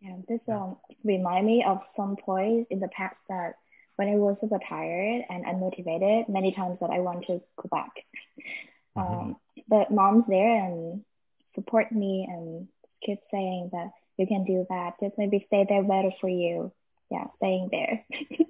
Yeah, 0.00 0.16
this 0.28 0.40
um 0.48 0.76
remind 1.04 1.46
me 1.46 1.64
of 1.66 1.80
some 1.96 2.16
points 2.16 2.68
in 2.70 2.80
the 2.80 2.88
past 2.88 3.16
that 3.28 3.54
when 3.96 4.08
I 4.08 4.14
was 4.14 4.36
super 4.40 4.60
tired 4.68 5.24
and 5.28 5.44
unmotivated, 5.44 6.28
many 6.28 6.52
times 6.52 6.78
that 6.80 6.90
I 6.90 7.00
want 7.00 7.26
to 7.26 7.40
go 7.56 7.68
back. 7.68 7.90
Mm-hmm. 8.96 9.00
Um, 9.00 9.36
but 9.68 9.90
mom's 9.90 10.24
there 10.28 10.64
and 10.64 11.02
support 11.56 11.90
me 11.90 12.26
and 12.28 12.68
keep 13.04 13.18
saying 13.32 13.70
that 13.72 13.90
you 14.16 14.26
can 14.26 14.44
do 14.44 14.66
that. 14.68 14.94
Just 15.02 15.18
maybe 15.18 15.44
stay 15.48 15.66
there 15.68 15.82
better 15.82 16.10
for 16.20 16.28
you. 16.28 16.72
Yeah, 17.10 17.24
staying 17.38 17.70
there. 17.72 18.04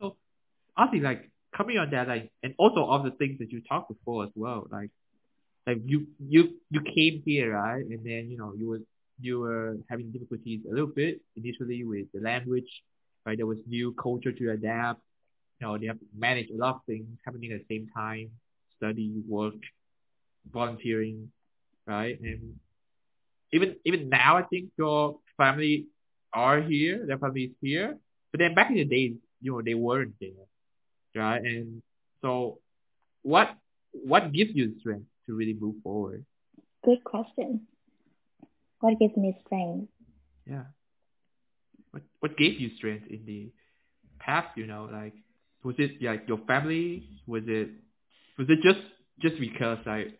so 0.00 0.16
I 0.76 0.88
think 0.88 1.02
like 1.02 1.30
coming 1.56 1.78
on 1.78 1.90
that, 1.90 2.08
like, 2.08 2.30
and 2.42 2.54
also 2.58 2.84
all 2.84 3.02
the 3.02 3.12
things 3.12 3.38
that 3.38 3.50
you 3.52 3.62
talked 3.62 3.88
before 3.88 4.24
as 4.24 4.30
well, 4.34 4.66
like, 4.70 4.90
like 5.66 5.78
you 5.84 6.08
you 6.20 6.56
you 6.70 6.80
came 6.80 7.22
here, 7.24 7.54
right? 7.54 7.84
And 7.84 8.04
then 8.04 8.30
you 8.30 8.36
know 8.36 8.52
you 8.56 8.68
were 8.68 8.80
you 9.20 9.40
were 9.40 9.76
having 9.88 10.10
difficulties 10.12 10.60
a 10.66 10.70
little 10.70 10.86
bit 10.88 11.20
initially 11.36 11.84
with 11.84 12.06
the 12.12 12.20
language, 12.20 12.68
right? 13.24 13.36
There 13.36 13.46
was 13.46 13.58
new 13.66 13.92
culture 13.94 14.32
to 14.32 14.50
adapt. 14.50 15.00
You 15.60 15.66
know, 15.66 15.78
they 15.78 15.86
have 15.86 15.98
to 15.98 16.06
manage 16.16 16.50
a 16.50 16.56
lot 16.56 16.76
of 16.76 16.80
things 16.86 17.06
happening 17.24 17.52
at 17.52 17.60
the 17.66 17.74
same 17.74 17.88
time, 17.94 18.30
study, 18.76 19.22
work, 19.28 19.54
volunteering, 20.52 21.30
right? 21.86 22.18
And 22.20 22.56
even 23.52 23.76
even 23.84 24.08
now, 24.08 24.36
I 24.36 24.42
think 24.42 24.70
your 24.76 25.18
family 25.36 25.86
are 26.32 26.60
here, 26.60 27.04
their 27.06 27.18
family 27.18 27.44
is 27.44 27.52
here. 27.60 27.96
But 28.32 28.40
then 28.40 28.54
back 28.54 28.70
in 28.70 28.76
the 28.76 28.84
days, 28.84 29.14
you 29.40 29.52
know, 29.52 29.62
they 29.62 29.74
weren't 29.74 30.14
there, 30.20 30.44
right? 31.14 31.42
And 31.42 31.82
so, 32.22 32.58
what 33.22 33.56
what 33.92 34.32
gives 34.32 34.50
you 34.54 34.74
strength 34.80 35.06
to 35.26 35.34
really 35.34 35.54
move 35.54 35.76
forward? 35.82 36.24
Good 36.84 37.02
question. 37.04 37.66
What 38.80 38.98
gives 38.98 39.16
me 39.16 39.36
strength? 39.44 39.88
Yeah. 40.46 40.64
What 41.90 42.02
what 42.20 42.36
gave 42.36 42.60
you 42.60 42.70
strength 42.76 43.06
in 43.10 43.24
the 43.26 43.52
past? 44.18 44.56
You 44.56 44.66
know, 44.66 44.88
like 44.90 45.14
was 45.62 45.74
it 45.78 46.02
like 46.02 46.24
your 46.28 46.38
family? 46.46 47.08
Was 47.26 47.42
it 47.46 47.70
was 48.38 48.48
it 48.48 48.60
just 48.62 48.80
just 49.20 49.40
because 49.40 49.78
like 49.86 50.18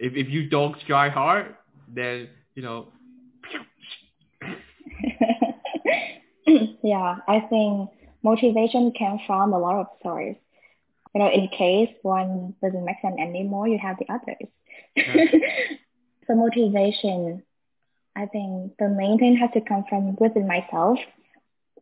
if 0.00 0.14
if 0.14 0.28
you 0.28 0.48
don't 0.48 0.76
try 0.86 1.08
hard, 1.08 1.54
then 1.88 2.28
you 2.54 2.62
know. 2.62 2.88
yeah, 6.82 7.16
I 7.28 7.40
think 7.48 7.90
motivation 8.22 8.92
came 8.92 9.18
from 9.26 9.52
a 9.52 9.58
lot 9.58 9.80
of 9.80 9.86
sources. 10.02 10.36
You 11.14 11.20
know, 11.20 11.30
in 11.30 11.48
case 11.48 11.90
one 12.02 12.54
doesn't 12.60 12.84
make 12.84 12.96
sense 13.00 13.16
anymore, 13.20 13.68
you 13.68 13.78
have 13.78 13.98
the 13.98 14.12
others. 14.12 14.48
Yeah. 14.96 15.26
so 16.26 16.34
motivation, 16.34 17.44
I 18.16 18.26
think 18.26 18.76
the 18.78 18.88
main 18.88 19.18
thing 19.18 19.36
has 19.36 19.50
to 19.54 19.60
come 19.60 19.84
from 19.88 20.16
within 20.16 20.46
myself. 20.46 20.98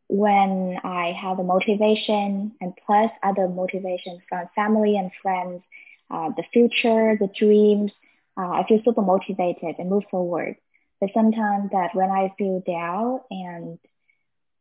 When 0.08 0.78
I 0.84 1.12
have 1.12 1.38
the 1.38 1.42
motivation 1.42 2.52
and 2.60 2.72
plus 2.86 3.10
other 3.22 3.48
motivation 3.48 4.20
from 4.28 4.48
family 4.54 4.96
and 4.96 5.10
friends, 5.22 5.62
uh, 6.10 6.30
the 6.36 6.44
future, 6.52 7.16
the 7.18 7.28
dreams, 7.38 7.92
uh, 8.36 8.48
I 8.48 8.64
feel 8.68 8.80
super 8.84 9.02
motivated 9.02 9.76
and 9.78 9.90
move 9.90 10.04
forward. 10.10 10.56
But 11.00 11.10
sometimes 11.14 11.70
that 11.72 11.94
when 11.94 12.10
I 12.10 12.32
feel 12.38 12.62
down 12.66 13.20
and 13.30 13.78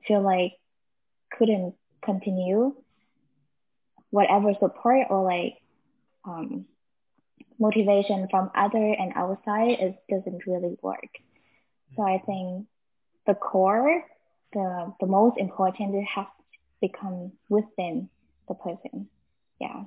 feel 0.08 0.22
like 0.22 0.54
couldn't 1.38 1.76
continue, 2.04 2.76
whatever 4.10 4.54
support 4.60 5.08
or 5.10 5.24
like 5.24 5.56
um, 6.26 6.66
motivation 7.60 8.28
from 8.30 8.52
other 8.56 8.96
and 9.00 9.14
outside 9.16 9.80
it 9.80 9.96
doesn't 10.10 10.46
really 10.48 10.78
work. 10.82 11.10
So 11.96 12.04
I 12.04 12.22
think 12.26 12.68
the 13.28 13.36
core, 13.36 14.04
the 14.54 14.94
the 15.00 15.08
most 15.08 15.38
important, 15.38 15.96
it 15.96 16.06
has 16.16 16.28
become 16.82 17.32
within 17.50 18.10
the 18.48 18.56
person. 18.56 19.08
Yeah. 19.60 19.84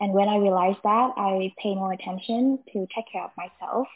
And 0.00 0.12
when 0.12 0.28
I 0.28 0.38
realized 0.38 0.80
that, 0.82 1.12
I 1.16 1.52
pay 1.62 1.74
more 1.74 1.92
attention 1.92 2.58
to 2.72 2.86
take 2.94 3.04
care 3.12 3.24
of 3.24 3.30
myself 3.36 3.86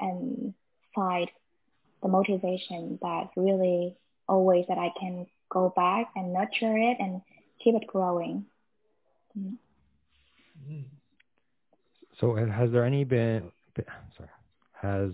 and 0.00 0.52
find 0.94 1.30
the 2.02 2.08
motivation 2.08 2.98
that 3.00 3.30
really 3.36 3.96
always 4.28 4.66
that 4.68 4.78
I 4.78 4.92
can 4.98 5.26
go 5.48 5.72
back 5.74 6.10
and 6.16 6.32
nurture 6.32 6.76
it 6.76 6.96
and 6.98 7.22
keep 7.62 7.76
it 7.76 7.86
growing. 7.86 8.46
Mm. 9.38 9.56
So 12.18 12.34
has 12.34 12.70
there 12.72 12.84
any 12.84 13.04
been, 13.04 13.52
sorry, 14.16 14.30
has, 14.72 15.12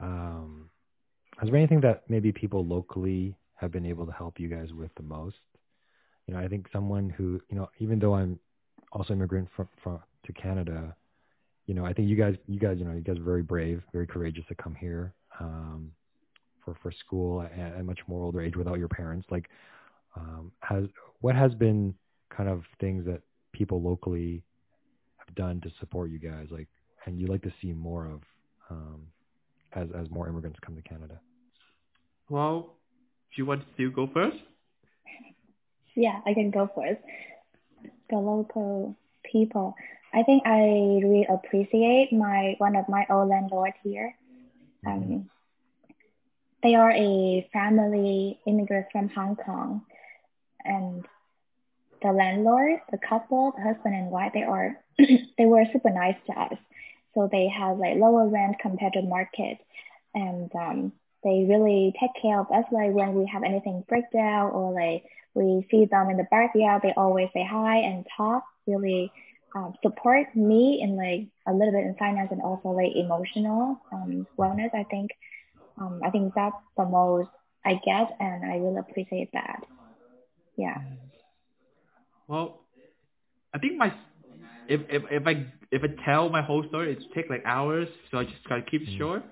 um, 0.00 0.67
has 1.38 1.48
there 1.48 1.56
anything 1.56 1.80
that 1.80 2.02
maybe 2.08 2.32
people 2.32 2.64
locally 2.64 3.36
have 3.54 3.70
been 3.72 3.86
able 3.86 4.06
to 4.06 4.12
help 4.12 4.38
you 4.38 4.48
guys 4.48 4.72
with 4.72 4.90
the 4.96 5.02
most? 5.02 5.36
You 6.26 6.34
know, 6.34 6.40
I 6.40 6.48
think 6.48 6.66
someone 6.72 7.08
who, 7.10 7.40
you 7.48 7.56
know, 7.56 7.70
even 7.78 7.98
though 7.98 8.14
I'm 8.14 8.38
also 8.92 9.12
immigrant 9.14 9.48
from, 9.54 9.68
from 9.82 10.00
to 10.26 10.32
Canada, 10.32 10.94
you 11.66 11.74
know, 11.74 11.84
I 11.84 11.92
think 11.92 12.08
you 12.08 12.16
guys, 12.16 12.34
you 12.46 12.58
guys, 12.58 12.76
you 12.78 12.84
know, 12.84 12.92
you 12.92 13.00
guys 13.00 13.18
are 13.18 13.22
very 13.22 13.42
brave, 13.42 13.82
very 13.92 14.06
courageous 14.06 14.44
to 14.48 14.54
come 14.54 14.74
here 14.74 15.14
um, 15.40 15.92
for 16.64 16.76
for 16.82 16.92
school 16.92 17.42
at 17.42 17.78
a 17.78 17.82
much 17.82 18.00
more 18.08 18.24
older 18.24 18.40
age 18.40 18.56
without 18.56 18.78
your 18.78 18.88
parents. 18.88 19.26
Like, 19.30 19.48
um, 20.16 20.52
has 20.60 20.84
what 21.20 21.34
has 21.34 21.54
been 21.54 21.94
kind 22.30 22.48
of 22.48 22.62
things 22.80 23.04
that 23.06 23.20
people 23.52 23.80
locally 23.82 24.42
have 25.18 25.34
done 25.34 25.60
to 25.60 25.70
support 25.78 26.10
you 26.10 26.18
guys, 26.18 26.46
like, 26.50 26.68
and 27.06 27.18
you 27.20 27.26
like 27.26 27.42
to 27.42 27.52
see 27.60 27.72
more 27.72 28.06
of 28.06 28.20
um, 28.70 29.07
as 29.74 29.88
as 29.98 30.10
more 30.10 30.28
immigrants 30.28 30.58
come 30.64 30.76
to 30.76 30.82
Canada? 30.82 31.20
Well, 32.28 32.76
do 33.34 33.42
you 33.42 33.46
want 33.46 33.62
to 33.76 33.90
go 33.90 34.08
first? 34.12 34.36
Yeah, 35.94 36.20
I 36.26 36.34
can 36.34 36.50
go 36.50 36.70
first. 36.74 37.00
The 38.10 38.16
local 38.16 38.96
people. 39.30 39.74
I 40.14 40.22
think 40.22 40.44
I 40.46 40.60
really 41.02 41.26
appreciate 41.28 42.12
my 42.12 42.54
one 42.58 42.76
of 42.76 42.88
my 42.88 43.06
old 43.10 43.28
landlords 43.28 43.76
here. 43.82 44.14
Mm-hmm. 44.86 45.12
Um, 45.12 45.30
they 46.62 46.74
are 46.74 46.90
a 46.90 47.48
family 47.52 48.40
immigrants 48.46 48.90
from 48.92 49.08
Hong 49.10 49.36
Kong, 49.36 49.82
and 50.64 51.04
the 52.02 52.12
landlord, 52.12 52.80
the 52.90 52.98
couple, 52.98 53.52
the 53.56 53.62
husband 53.62 53.94
and 53.94 54.10
wife, 54.10 54.32
they 54.34 54.42
are 54.42 54.76
they 54.98 55.46
were 55.46 55.64
super 55.72 55.90
nice 55.90 56.16
to 56.26 56.32
us. 56.32 56.58
So 57.18 57.28
they 57.30 57.48
have 57.48 57.78
like 57.78 57.96
lower 57.96 58.28
rent 58.28 58.60
compared 58.60 58.92
to 58.92 59.02
market, 59.02 59.58
and 60.14 60.48
um, 60.54 60.92
they 61.24 61.46
really 61.48 61.92
take 61.98 62.12
care 62.22 62.38
of 62.38 62.46
us. 62.52 62.64
Like 62.70 62.92
when 62.92 63.14
we 63.14 63.26
have 63.32 63.42
anything 63.42 63.84
break 63.88 64.04
down 64.12 64.52
or 64.52 64.72
like 64.72 65.02
we 65.34 65.66
see 65.68 65.86
them 65.86 66.10
in 66.10 66.16
the 66.16 66.28
backyard, 66.30 66.82
they 66.84 66.92
always 66.96 67.28
say 67.34 67.44
hi 67.44 67.78
and 67.78 68.06
talk. 68.16 68.44
Really 68.68 69.10
um, 69.56 69.74
support 69.82 70.28
me 70.36 70.78
in 70.80 70.94
like 70.94 71.26
a 71.48 71.52
little 71.52 71.72
bit 71.72 71.86
in 71.86 71.96
finance 71.98 72.28
and 72.30 72.40
also 72.40 72.68
like 72.68 72.94
emotional 72.94 73.80
um, 73.90 74.24
wellness. 74.38 74.72
I 74.72 74.84
think 74.84 75.10
um, 75.76 76.00
I 76.04 76.10
think 76.10 76.34
that's 76.36 76.54
the 76.76 76.84
most 76.84 77.30
I 77.64 77.80
get, 77.84 78.16
and 78.20 78.44
I 78.44 78.58
really 78.58 78.78
appreciate 78.78 79.30
that. 79.32 79.64
Yeah. 80.56 80.78
Well, 82.28 82.60
I 83.52 83.58
think 83.58 83.76
my 83.76 83.92
if 84.68 84.80
if 84.88 85.02
if 85.10 85.26
I 85.26 85.46
if 85.70 85.82
I 85.82 86.04
tell 86.04 86.28
my 86.28 86.42
whole 86.42 86.64
story, 86.68 86.92
it 86.92 87.02
take 87.14 87.28
like 87.30 87.42
hours, 87.44 87.88
so 88.10 88.18
I 88.18 88.24
just 88.24 88.48
gotta 88.48 88.62
keep 88.62 88.82
it 88.82 88.88
mm. 88.88 88.98
short. 88.98 89.22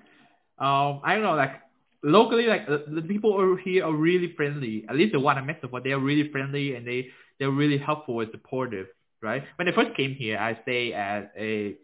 Um, 0.59 1.01
I 1.03 1.13
don't 1.13 1.23
know, 1.23 1.35
like 1.35 1.61
locally, 2.03 2.47
like 2.47 2.67
the, 2.67 3.01
people 3.07 3.33
over 3.33 3.57
here 3.57 3.85
are 3.85 3.93
really 3.93 4.33
friendly. 4.35 4.85
At 4.89 4.95
least 4.95 5.13
the 5.13 5.19
one 5.19 5.37
I 5.37 5.41
met 5.41 5.59
so 5.61 5.67
far, 5.67 5.81
they 5.81 5.91
are 5.91 5.99
really 5.99 6.31
friendly 6.31 6.75
and 6.75 6.85
they 6.85 7.07
they're 7.39 7.51
really 7.51 7.77
helpful 7.77 8.19
and 8.19 8.29
supportive. 8.31 8.87
Right? 9.21 9.43
When 9.55 9.67
I 9.67 9.71
first 9.73 9.95
came 9.95 10.13
here, 10.13 10.37
I 10.37 10.59
stayed 10.61 10.93
at 10.93 11.31
a, 11.37 11.75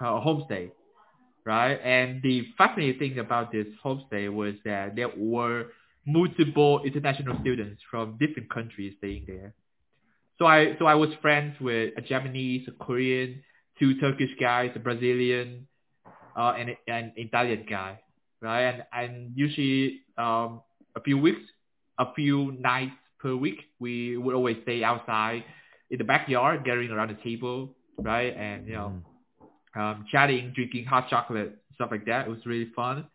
a 0.00 0.04
homestay, 0.04 0.72
right? 1.44 1.74
And 1.74 2.20
the 2.22 2.46
fascinating 2.58 2.98
thing 2.98 3.18
about 3.20 3.52
this 3.52 3.66
homestay 3.84 4.32
was 4.32 4.54
that 4.64 4.96
there 4.96 5.10
were 5.16 5.66
multiple 6.04 6.82
international 6.84 7.38
students 7.42 7.80
from 7.90 8.16
different 8.18 8.50
countries 8.50 8.94
staying 8.98 9.24
there. 9.28 9.54
So 10.38 10.46
I 10.46 10.76
so 10.78 10.86
I 10.86 10.94
was 10.94 11.10
friends 11.20 11.54
with 11.60 11.94
a 11.96 12.00
Japanese, 12.00 12.68
a 12.68 12.84
Korean, 12.84 13.42
two 13.78 13.98
Turkish 14.00 14.30
guys, 14.40 14.70
a 14.74 14.78
Brazilian, 14.78 15.66
uh, 16.36 16.54
and 16.56 16.76
an 16.86 17.12
Italian 17.16 17.66
guy, 17.68 18.00
right? 18.40 18.62
And 18.62 18.84
and 18.92 19.32
usually 19.34 20.00
um, 20.16 20.62
a 20.94 21.00
few 21.02 21.18
weeks, 21.18 21.40
a 21.98 22.12
few 22.14 22.52
nights 22.52 22.94
per 23.18 23.34
week, 23.34 23.58
we 23.80 24.16
would 24.16 24.34
always 24.34 24.56
stay 24.62 24.84
outside 24.84 25.42
in 25.90 25.98
the 25.98 26.04
backyard, 26.04 26.64
gathering 26.64 26.90
around 26.90 27.08
the 27.10 27.22
table, 27.22 27.74
right? 27.98 28.36
And 28.36 28.66
you 28.68 28.74
know, 28.74 28.92
mm. 29.76 29.80
um, 29.80 30.06
chatting, 30.10 30.52
drinking 30.54 30.84
hot 30.84 31.08
chocolate, 31.08 31.56
stuff 31.74 31.88
like 31.90 32.06
that. 32.06 32.26
It 32.26 32.30
was 32.30 32.46
really 32.46 32.70
fun, 32.76 33.06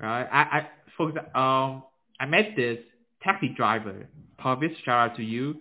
right? 0.00 0.28
I 0.30 0.58
I 0.58 0.68
for 0.96 1.18
um 1.36 1.82
I 2.20 2.26
met 2.26 2.54
this 2.56 2.78
taxi 3.22 3.48
driver, 3.56 4.06
Parvis. 4.40 4.70
Shout 4.84 5.10
out 5.10 5.16
to 5.16 5.24
you. 5.24 5.56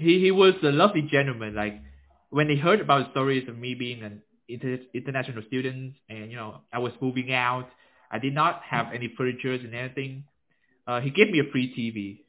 He 0.00 0.20
he 0.20 0.30
was 0.30 0.54
a 0.62 0.72
lovely 0.72 1.02
gentleman. 1.02 1.54
Like 1.54 1.80
when 2.30 2.48
he 2.48 2.56
heard 2.56 2.80
about 2.80 3.10
stories 3.12 3.48
of 3.48 3.58
me 3.58 3.74
being 3.74 4.02
an 4.02 4.22
inter- 4.48 4.80
international 4.94 5.42
student 5.48 5.94
and 6.08 6.30
you 6.30 6.36
know 6.36 6.62
I 6.72 6.78
was 6.78 6.92
moving 7.00 7.32
out, 7.32 7.68
I 8.10 8.18
did 8.18 8.34
not 8.34 8.62
have 8.62 8.86
any 8.94 9.12
furniture 9.16 9.52
and 9.52 9.74
anything. 9.74 10.24
Uh, 10.86 11.00
he 11.00 11.10
gave 11.10 11.30
me 11.30 11.40
a 11.40 11.50
free 11.52 11.68
TV, 11.76 12.24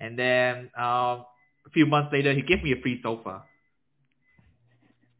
and 0.00 0.18
then 0.18 0.70
uh, 0.78 1.22
a 1.66 1.70
few 1.74 1.86
months 1.86 2.10
later 2.12 2.32
he 2.32 2.42
gave 2.42 2.62
me 2.62 2.72
a 2.72 2.80
free 2.80 3.00
sofa. 3.02 3.42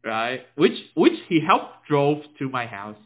Right, 0.05 0.41
which 0.55 0.77
which 0.95 1.17
he 1.29 1.39
helped 1.45 1.87
drove 1.87 2.19
to 2.39 2.49
my 2.49 2.65
house. 2.65 2.97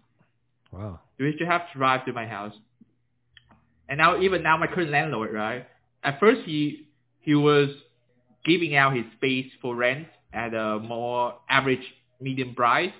Wow. 0.72 1.00
Which 1.18 1.36
he 1.40 1.46
helped 1.46 1.74
drive 1.76 2.06
to 2.06 2.14
my 2.14 2.28
house. 2.28 2.54
And 3.90 3.98
now 4.00 4.20
even 4.22 4.44
now 4.44 4.58
my 4.58 4.68
current 4.68 4.92
landlord, 4.92 5.34
right? 5.34 5.66
At 6.04 6.20
first 6.20 6.42
he 6.46 6.88
he 7.22 7.36
was 7.36 7.70
giving 8.46 8.76
out 8.76 8.96
his 8.96 9.06
space 9.16 9.52
for 9.62 9.76
rent 9.76 10.08
at 10.34 10.54
a 10.54 10.80
more 10.80 11.36
average 11.50 11.84
medium 12.22 12.56
price. 12.56 12.92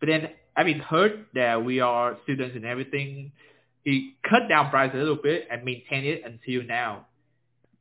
But 0.00 0.08
then 0.08 0.30
having 0.54 0.78
heard 0.78 1.26
that 1.34 1.64
we 1.64 1.80
are 1.80 2.16
students 2.24 2.56
and 2.56 2.64
everything, 2.64 3.32
he 3.84 4.16
cut 4.28 4.48
down 4.48 4.70
price 4.70 4.90
a 4.94 4.96
little 4.96 5.18
bit 5.22 5.46
and 5.50 5.64
maintained 5.64 6.06
it 6.06 6.22
until 6.24 6.66
now. 6.66 7.06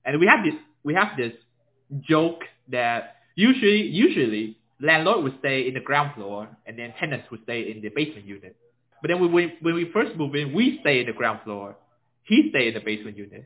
And 0.05 0.19
we 0.19 0.27
have 0.27 0.43
this 0.43 0.55
we 0.83 0.93
have 0.95 1.15
this 1.17 1.31
joke 2.01 2.41
that 2.69 3.15
usually 3.35 3.83
usually 3.83 4.57
landlord 4.81 5.23
would 5.23 5.39
stay 5.39 5.67
in 5.67 5.75
the 5.75 5.79
ground 5.79 6.13
floor 6.15 6.49
and 6.65 6.77
then 6.77 6.93
tenants 6.99 7.27
would 7.31 7.43
stay 7.43 7.71
in 7.71 7.81
the 7.81 7.89
basement 7.89 8.25
unit. 8.25 8.55
But 9.01 9.09
then 9.09 9.21
when 9.21 9.31
we, 9.31 9.53
when 9.61 9.75
we 9.75 9.89
first 9.91 10.15
moved 10.15 10.35
in, 10.35 10.53
we 10.53 10.79
stay 10.81 11.01
in 11.01 11.07
the 11.07 11.13
ground 11.13 11.41
floor 11.43 11.75
he 12.23 12.49
stay 12.49 12.69
in 12.69 12.73
the 12.73 12.79
basement 12.79 13.17
unit. 13.17 13.45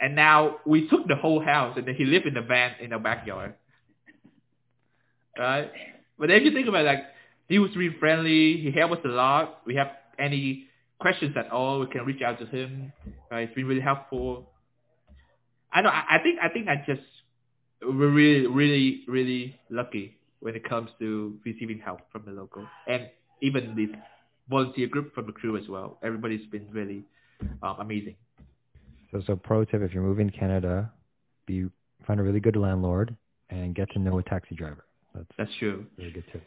And 0.00 0.14
now 0.14 0.56
we 0.66 0.88
took 0.88 1.06
the 1.08 1.16
whole 1.16 1.42
house 1.42 1.76
and 1.76 1.86
then 1.86 1.94
he 1.94 2.04
lived 2.04 2.26
in 2.26 2.34
the 2.34 2.42
van 2.42 2.72
in 2.80 2.90
the 2.90 2.98
backyard. 2.98 3.54
Right? 5.38 5.70
But 6.18 6.30
if 6.30 6.42
you 6.42 6.52
think 6.52 6.68
about 6.68 6.82
it, 6.82 6.88
like, 6.88 7.04
he 7.48 7.58
was 7.58 7.74
really 7.76 7.96
friendly. 7.98 8.56
He 8.58 8.72
helped 8.72 8.94
us 8.94 9.00
a 9.04 9.08
lot. 9.08 9.60
We 9.66 9.76
have 9.76 9.90
any 10.18 10.66
questions 10.98 11.36
at 11.36 11.50
all, 11.50 11.80
we 11.80 11.86
can 11.86 12.04
reach 12.04 12.22
out 12.22 12.38
to 12.40 12.46
him. 12.46 12.92
Right? 13.30 13.42
It's 13.42 13.54
been 13.54 13.66
really 13.66 13.80
helpful. 13.80 14.50
I 15.72 15.82
know. 15.82 15.90
I, 15.90 16.16
I 16.16 16.22
think. 16.22 16.38
I 16.42 16.48
think 16.48 16.68
I 16.68 16.82
just 16.86 17.02
we're 17.82 18.10
really, 18.10 18.46
really, 18.46 19.04
really 19.06 19.60
lucky 19.70 20.16
when 20.40 20.54
it 20.54 20.68
comes 20.68 20.90
to 20.98 21.38
receiving 21.44 21.78
help 21.78 22.00
from 22.10 22.24
the 22.24 22.32
local 22.32 22.66
and 22.86 23.08
even 23.42 23.74
this 23.76 23.88
volunteer 24.48 24.86
group 24.86 25.14
from 25.14 25.26
the 25.26 25.32
crew 25.32 25.56
as 25.56 25.68
well. 25.68 25.98
Everybody's 26.02 26.46
been 26.46 26.66
really 26.72 27.04
um, 27.62 27.76
amazing. 27.80 28.16
So, 29.12 29.22
so 29.26 29.36
pro 29.36 29.64
tip: 29.64 29.82
if 29.82 29.92
you're 29.92 30.02
moving 30.02 30.30
to 30.30 30.36
Canada, 30.36 30.90
be 31.46 31.66
find 32.06 32.20
a 32.20 32.22
really 32.22 32.40
good 32.40 32.56
landlord 32.56 33.16
and 33.50 33.74
get 33.74 33.90
to 33.92 33.98
know 33.98 34.18
a 34.18 34.22
taxi 34.22 34.54
driver. 34.54 34.84
That's 35.14 35.30
that's 35.38 35.50
true. 35.58 35.86
Really 35.98 36.10
good 36.12 36.24
tip. 36.32 36.42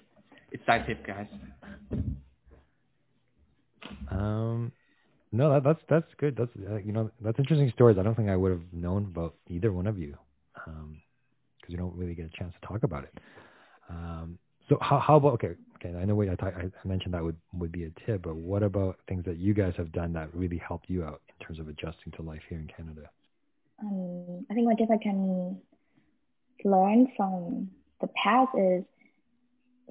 It's 0.51 0.63
that 0.67 0.85
tip, 0.87 1.05
guys. 1.05 1.27
Um, 4.11 4.71
no, 5.31 5.53
that, 5.53 5.63
that's 5.63 5.79
that's 5.89 6.13
good. 6.17 6.35
That's 6.37 6.51
uh, 6.69 6.77
you 6.77 6.91
know 6.91 7.11
that's 7.21 7.37
interesting 7.39 7.71
stories. 7.75 7.97
I 7.99 8.03
don't 8.03 8.15
think 8.15 8.29
I 8.29 8.35
would 8.35 8.51
have 8.51 8.73
known 8.73 9.05
about 9.05 9.35
either 9.47 9.71
one 9.71 9.87
of 9.87 9.97
you, 9.97 10.17
because 10.53 10.73
um, 10.79 10.97
you 11.67 11.77
don't 11.77 11.95
really 11.95 12.15
get 12.15 12.25
a 12.25 12.37
chance 12.37 12.53
to 12.59 12.67
talk 12.67 12.83
about 12.83 13.03
it. 13.03 13.17
Um, 13.89 14.37
so 14.69 14.77
how 14.81 14.99
how 14.99 15.15
about 15.17 15.33
okay 15.33 15.55
okay 15.75 15.95
I 15.97 16.05
know 16.05 16.15
what 16.15 16.29
I, 16.43 16.47
I 16.47 16.87
mentioned 16.87 17.13
that 17.13 17.23
would 17.23 17.37
would 17.53 17.71
be 17.71 17.85
a 17.85 17.91
tip, 18.05 18.23
but 18.23 18.35
what 18.35 18.63
about 18.63 18.99
things 19.07 19.25
that 19.25 19.37
you 19.37 19.53
guys 19.53 19.73
have 19.77 19.91
done 19.91 20.13
that 20.13 20.33
really 20.33 20.57
helped 20.57 20.89
you 20.89 21.03
out 21.03 21.21
in 21.27 21.45
terms 21.45 21.59
of 21.59 21.67
adjusting 21.67 22.11
to 22.17 22.21
life 22.21 22.41
here 22.49 22.59
in 22.59 22.67
Canada? 22.67 23.09
Um, 23.81 24.45
I 24.49 24.53
think 24.53 24.67
what 24.67 24.79
if 24.79 24.91
I 24.91 24.97
can 25.01 25.59
learn 26.63 27.07
from 27.15 27.69
the 28.01 28.07
past 28.21 28.51
is 28.57 28.83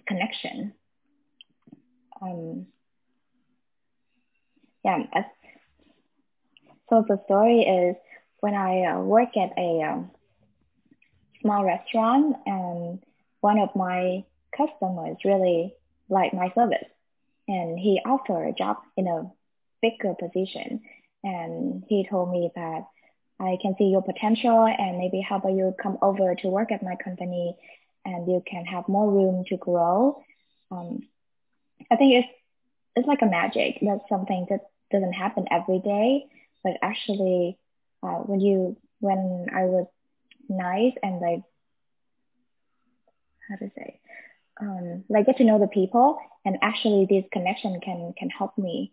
connection. 0.07 0.73
Um, 2.21 2.67
yeah. 4.85 4.99
So 6.89 7.05
the 7.07 7.21
story 7.27 7.61
is 7.61 7.97
when 8.41 8.55
I 8.55 8.85
uh, 8.85 9.01
work 9.01 9.37
at 9.37 9.51
a 9.59 9.83
um, 9.83 10.11
small 11.43 11.65
restaurant 11.65 12.37
and 12.47 12.99
one 13.41 13.59
of 13.59 13.69
my 13.77 14.25
customers 14.57 15.17
really 15.25 15.75
like 16.09 16.33
my 16.33 16.51
service 16.55 16.89
and 17.47 17.79
he 17.79 18.01
offered 18.05 18.49
a 18.49 18.53
job 18.53 18.79
in 18.97 19.07
a 19.07 19.31
bigger 19.81 20.15
position 20.15 20.81
and 21.25 21.85
he 21.89 22.07
told 22.09 22.31
me 22.31 22.51
that 22.55 22.87
I 23.41 23.57
can 23.63 23.75
see 23.79 23.85
your 23.85 24.03
potential 24.03 24.67
and 24.67 24.99
maybe 24.99 25.21
how 25.21 25.37
about 25.37 25.53
you 25.53 25.75
come 25.81 25.99
over 26.03 26.35
to 26.35 26.49
work 26.49 26.73
at 26.73 26.83
my 26.83 26.97
company 26.97 27.57
and 28.05 28.27
you 28.27 28.43
can 28.47 28.65
have 28.67 28.89
more 28.89 29.11
room 29.11 29.45
to 29.49 29.57
grow. 29.57 30.23
Um, 30.71 31.07
I 31.91 31.97
think 31.97 32.25
it's 32.25 32.29
it's 32.97 33.07
like 33.07 33.23
a 33.23 33.27
magic. 33.27 33.79
That's 33.81 34.09
something 34.09 34.47
that 34.51 34.61
doesn't 34.91 35.13
happen 35.13 35.47
every 35.51 35.79
day, 35.79 36.27
but 36.65 36.73
actually, 36.83 37.57
uh, 38.03 38.19
when 38.27 38.41
you 38.41 38.77
when 38.99 39.47
I 39.55 39.65
was 39.65 39.87
nice 40.49 40.95
and 41.03 41.21
like 41.21 41.43
how 43.49 43.57
to 43.57 43.71
say 43.77 44.01
um, 44.61 45.05
like 45.09 45.27
get 45.27 45.37
to 45.39 45.45
know 45.45 45.59
the 45.59 45.69
people 45.69 46.19
and 46.45 46.59
actually 46.63 47.07
this 47.09 47.25
connection 47.33 47.81
can 47.81 48.13
can 48.19 48.31
help 48.31 48.57
me. 48.59 48.93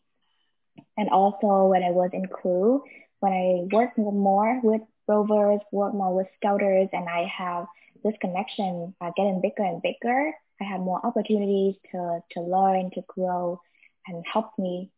And 0.98 1.10
also 1.10 1.68
when 1.68 1.84
i 1.84 1.92
was 1.92 2.10
in 2.14 2.26
crew 2.26 2.84
when 3.20 3.34
i 3.34 3.76
work 3.76 3.98
more 3.98 4.60
with 4.64 4.82
rovers 5.08 5.62
work 5.72 5.94
more 5.94 6.14
with 6.16 6.28
scouters 6.38 6.90
and 6.92 7.08
i 7.08 7.26
have 7.26 7.66
this 8.04 8.14
connection 8.22 8.94
uh, 9.02 9.12
getting 9.16 9.42
bigger 9.42 9.64
and 9.64 9.82
bigger 9.82 10.32
i 10.62 10.64
have 10.64 10.82
more 10.82 11.00
opportunities 11.06 11.76
to 11.92 12.20
to 12.32 12.42
learn 12.42 12.92
to 12.94 13.02
grow 13.08 13.60
and 14.08 14.24
help 14.32 14.52
me. 14.60 14.92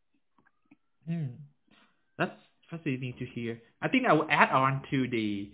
Mm. 1.10 1.36
that's 2.18 2.36
fascinating 2.70 3.14
to 3.20 3.26
hear. 3.26 3.62
I 3.82 3.88
think 3.88 4.08
i 4.08 4.14
will 4.14 4.28
add 4.30 4.50
on 4.50 4.82
to 4.92 5.08
the 5.08 5.50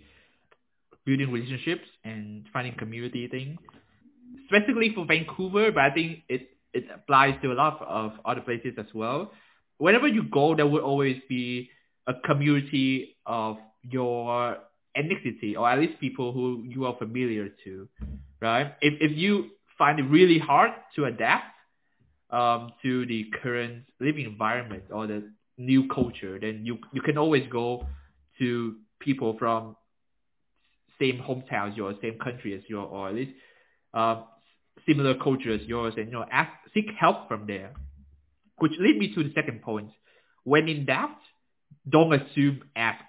building 1.04 1.30
relationships 1.30 1.86
and 2.02 2.46
finding 2.52 2.74
community 2.74 3.28
thing 3.28 3.58
specifically 4.46 4.92
for 4.94 5.04
Vancouver, 5.06 5.72
but 5.72 5.84
I 5.84 5.90
think 5.90 6.20
it 6.28 6.48
it 6.72 6.84
applies 6.92 7.40
to 7.42 7.52
a 7.52 7.54
lot 7.54 7.80
of 7.82 8.12
other 8.24 8.40
places 8.40 8.74
as 8.78 8.86
well. 8.94 9.32
Whenever 9.78 10.08
you 10.08 10.24
go, 10.24 10.54
there 10.54 10.66
will 10.66 10.80
always 10.82 11.20
be 11.28 11.70
a 12.06 12.14
community 12.14 13.16
of 13.26 13.56
your 13.82 14.58
ethnicity, 14.96 15.56
or 15.56 15.68
at 15.68 15.78
least 15.78 16.00
people 16.00 16.32
who 16.32 16.64
you 16.66 16.84
are 16.86 16.96
familiar 16.96 17.48
to, 17.64 17.88
right? 18.40 18.74
If 18.80 18.94
if 19.00 19.16
you 19.16 19.50
find 19.78 19.98
it 19.98 20.04
really 20.04 20.38
hard 20.38 20.72
to 20.96 21.06
adapt 21.06 21.54
um, 22.30 22.72
to 22.82 23.06
the 23.06 23.26
current 23.42 23.84
living 24.00 24.26
environment 24.26 24.84
or 24.90 25.06
the 25.06 25.30
new 25.58 25.88
culture, 25.88 26.38
then 26.38 26.64
you 26.64 26.78
you 26.92 27.02
can 27.02 27.18
always 27.18 27.46
go 27.50 27.86
to 28.38 28.76
people 29.00 29.36
from 29.38 29.76
same 31.00 31.18
hometown 31.18 31.72
as 31.72 31.76
yours, 31.76 31.96
same 32.02 32.18
country 32.18 32.54
as 32.54 32.62
yours, 32.68 32.88
or 32.90 33.08
at 33.08 33.14
least 33.14 33.32
uh, 33.94 34.22
similar 34.86 35.14
culture 35.14 35.52
as 35.52 35.62
yours 35.62 35.94
and, 35.96 36.06
you 36.06 36.12
know, 36.12 36.24
ask, 36.30 36.50
seek 36.72 36.86
help 36.98 37.28
from 37.28 37.46
there. 37.46 37.72
Which 38.58 38.72
lead 38.78 38.98
me 38.98 39.14
to 39.14 39.24
the 39.24 39.32
second 39.34 39.62
point. 39.62 39.90
When 40.44 40.68
in 40.68 40.84
doubt, 40.86 41.18
don't 41.88 42.12
assume, 42.12 42.62
ask. 42.76 43.04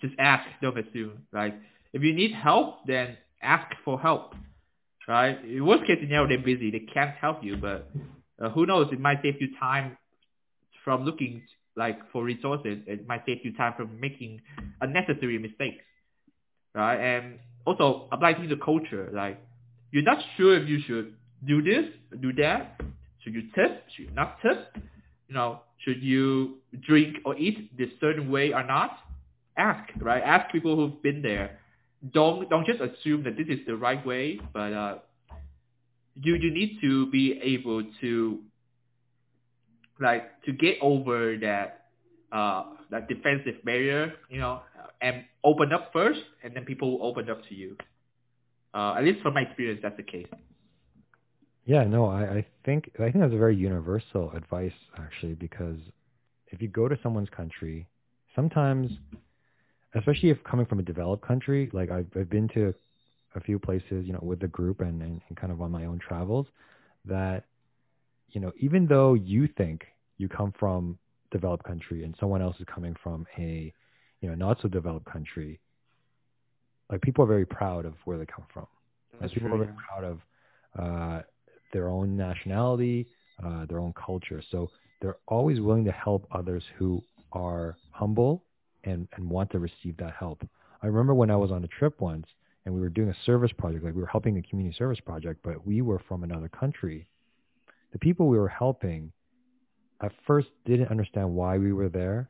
Just 0.00 0.14
ask, 0.18 0.48
don't 0.62 0.78
assume, 0.78 1.26
right? 1.32 1.54
If 1.92 2.02
you 2.02 2.12
need 2.14 2.32
help, 2.32 2.86
then 2.86 3.16
ask 3.42 3.66
for 3.84 4.00
help, 4.00 4.34
right? 5.06 5.42
In 5.44 5.64
worst 5.66 5.86
case 5.86 5.98
scenario, 6.00 6.28
they're 6.28 6.44
busy. 6.44 6.70
They 6.70 6.80
can't 6.92 7.14
help 7.16 7.42
you, 7.42 7.56
but 7.56 7.90
uh, 8.40 8.50
who 8.50 8.66
knows? 8.66 8.88
It 8.92 9.00
might 9.00 9.22
save 9.22 9.40
you 9.40 9.48
time 9.58 9.96
from 10.84 11.04
looking 11.04 11.42
like 11.76 11.98
for 12.12 12.24
resources. 12.24 12.78
It 12.86 13.06
might 13.06 13.22
save 13.26 13.38
you 13.44 13.52
time 13.54 13.74
from 13.76 13.98
making 14.00 14.40
unnecessary 14.80 15.38
mistakes, 15.38 15.84
right? 16.74 16.96
And 16.96 17.38
also 17.64 18.08
apply 18.12 18.34
to 18.34 18.46
the 18.48 18.56
culture. 18.56 19.10
Like 19.12 19.40
you're 19.90 20.02
not 20.04 20.18
sure 20.36 20.56
if 20.56 20.68
you 20.68 20.80
should 20.86 21.14
do 21.46 21.62
this, 21.62 21.84
do 22.20 22.32
that. 22.34 22.80
Should 23.20 23.34
you 23.34 23.42
test? 23.54 23.74
Should 23.94 24.06
you 24.06 24.10
not 24.14 24.38
test? 24.40 24.68
You 25.28 25.34
know, 25.34 25.60
should 25.78 26.02
you 26.02 26.56
drink 26.86 27.16
or 27.24 27.36
eat 27.36 27.76
this 27.76 27.88
certain 28.00 28.30
way 28.30 28.52
or 28.52 28.64
not? 28.64 28.98
Ask, 29.56 29.90
right? 30.00 30.22
Ask 30.22 30.52
people 30.52 30.76
who've 30.76 31.02
been 31.02 31.22
there. 31.22 31.58
Don't 32.12 32.48
don't 32.48 32.66
just 32.66 32.80
assume 32.80 33.24
that 33.24 33.36
this 33.36 33.46
is 33.48 33.58
the 33.66 33.76
right 33.76 34.04
way, 34.06 34.40
but 34.52 34.72
uh, 34.72 34.98
you 36.20 36.34
you 36.34 36.52
need 36.52 36.78
to 36.80 37.10
be 37.10 37.38
able 37.42 37.82
to 38.00 38.38
like 40.00 40.40
to 40.44 40.52
get 40.52 40.78
over 40.80 41.36
that 41.38 41.86
uh 42.30 42.64
that 42.90 43.08
defensive 43.08 43.62
barrier, 43.64 44.12
you 44.30 44.38
know, 44.38 44.62
and 45.00 45.24
open 45.44 45.72
up 45.72 45.90
first, 45.92 46.20
and 46.42 46.54
then 46.54 46.64
people 46.64 46.98
will 46.98 47.06
open 47.06 47.28
up 47.28 47.42
to 47.48 47.54
you. 47.54 47.76
Uh, 48.74 48.94
at 48.96 49.04
least 49.04 49.20
from 49.22 49.34
my 49.34 49.42
experience, 49.42 49.80
that's 49.82 49.96
the 49.96 50.02
case. 50.02 50.26
Yeah, 51.64 51.84
no, 51.84 52.06
I, 52.06 52.22
I 52.22 52.46
think 52.64 52.90
I 52.98 53.10
think 53.10 53.20
that's 53.20 53.34
a 53.34 53.38
very 53.38 53.56
universal 53.56 54.30
advice 54.32 54.72
actually, 54.98 55.34
because 55.34 55.76
if 56.48 56.62
you 56.62 56.68
go 56.68 56.88
to 56.88 56.98
someone's 57.02 57.28
country, 57.28 57.86
sometimes, 58.34 58.90
especially 59.94 60.30
if 60.30 60.42
coming 60.44 60.64
from 60.64 60.78
a 60.78 60.82
developed 60.82 61.26
country, 61.26 61.68
like 61.72 61.90
I've 61.90 62.06
I've 62.16 62.30
been 62.30 62.48
to 62.54 62.74
a 63.34 63.40
few 63.40 63.58
places, 63.58 64.06
you 64.06 64.12
know, 64.12 64.20
with 64.22 64.40
the 64.40 64.48
group 64.48 64.80
and, 64.80 65.02
and, 65.02 65.20
and 65.28 65.36
kind 65.36 65.52
of 65.52 65.60
on 65.60 65.70
my 65.70 65.84
own 65.84 65.98
travels, 65.98 66.46
that 67.04 67.44
you 68.30 68.40
know, 68.40 68.52
even 68.58 68.86
though 68.86 69.14
you 69.14 69.48
think 69.58 69.84
you 70.16 70.28
come 70.28 70.52
from 70.58 70.98
developed 71.30 71.64
country 71.64 72.04
and 72.04 72.14
someone 72.18 72.40
else 72.40 72.56
is 72.58 72.66
coming 72.72 72.94
from 73.02 73.26
a 73.36 73.72
you 74.20 74.28
know 74.28 74.34
not 74.34 74.58
so 74.62 74.68
developed 74.68 75.06
country, 75.06 75.60
like 76.90 77.00
people 77.02 77.24
are 77.24 77.28
very 77.28 77.46
proud 77.46 77.84
of 77.84 77.94
where 78.04 78.18
they 78.18 78.26
come 78.26 78.44
from. 78.52 78.66
Like, 79.20 79.32
people 79.32 79.48
true, 79.48 79.54
are 79.60 79.64
very 79.64 79.76
yeah. 79.76 79.86
proud 79.88 80.04
of 80.04 80.20
uh, 80.78 81.22
their 81.72 81.88
own 81.88 82.16
nationality, 82.16 83.08
uh, 83.44 83.66
their 83.66 83.78
own 83.78 83.92
culture. 83.92 84.42
So 84.50 84.70
they're 85.00 85.18
always 85.26 85.60
willing 85.60 85.84
to 85.84 85.92
help 85.92 86.26
others 86.30 86.64
who 86.76 87.02
are 87.32 87.76
humble 87.90 88.44
and, 88.84 89.08
and 89.16 89.28
want 89.28 89.50
to 89.52 89.58
receive 89.58 89.96
that 89.98 90.14
help. 90.18 90.46
I 90.82 90.86
remember 90.86 91.14
when 91.14 91.30
I 91.30 91.36
was 91.36 91.50
on 91.50 91.64
a 91.64 91.68
trip 91.68 92.00
once 92.00 92.26
and 92.64 92.74
we 92.74 92.80
were 92.80 92.88
doing 92.88 93.08
a 93.08 93.16
service 93.24 93.52
project, 93.56 93.84
like 93.84 93.94
we 93.94 94.00
were 94.00 94.06
helping 94.06 94.38
a 94.38 94.42
community 94.42 94.76
service 94.76 95.00
project, 95.00 95.40
but 95.42 95.66
we 95.66 95.82
were 95.82 96.00
from 96.08 96.22
another 96.22 96.48
country. 96.48 97.08
The 97.92 97.98
people 97.98 98.28
we 98.28 98.38
were 98.38 98.48
helping 98.48 99.12
at 100.00 100.12
first 100.26 100.48
didn't 100.64 100.90
understand 100.90 101.34
why 101.34 101.58
we 101.58 101.72
were 101.72 101.88
there 101.88 102.28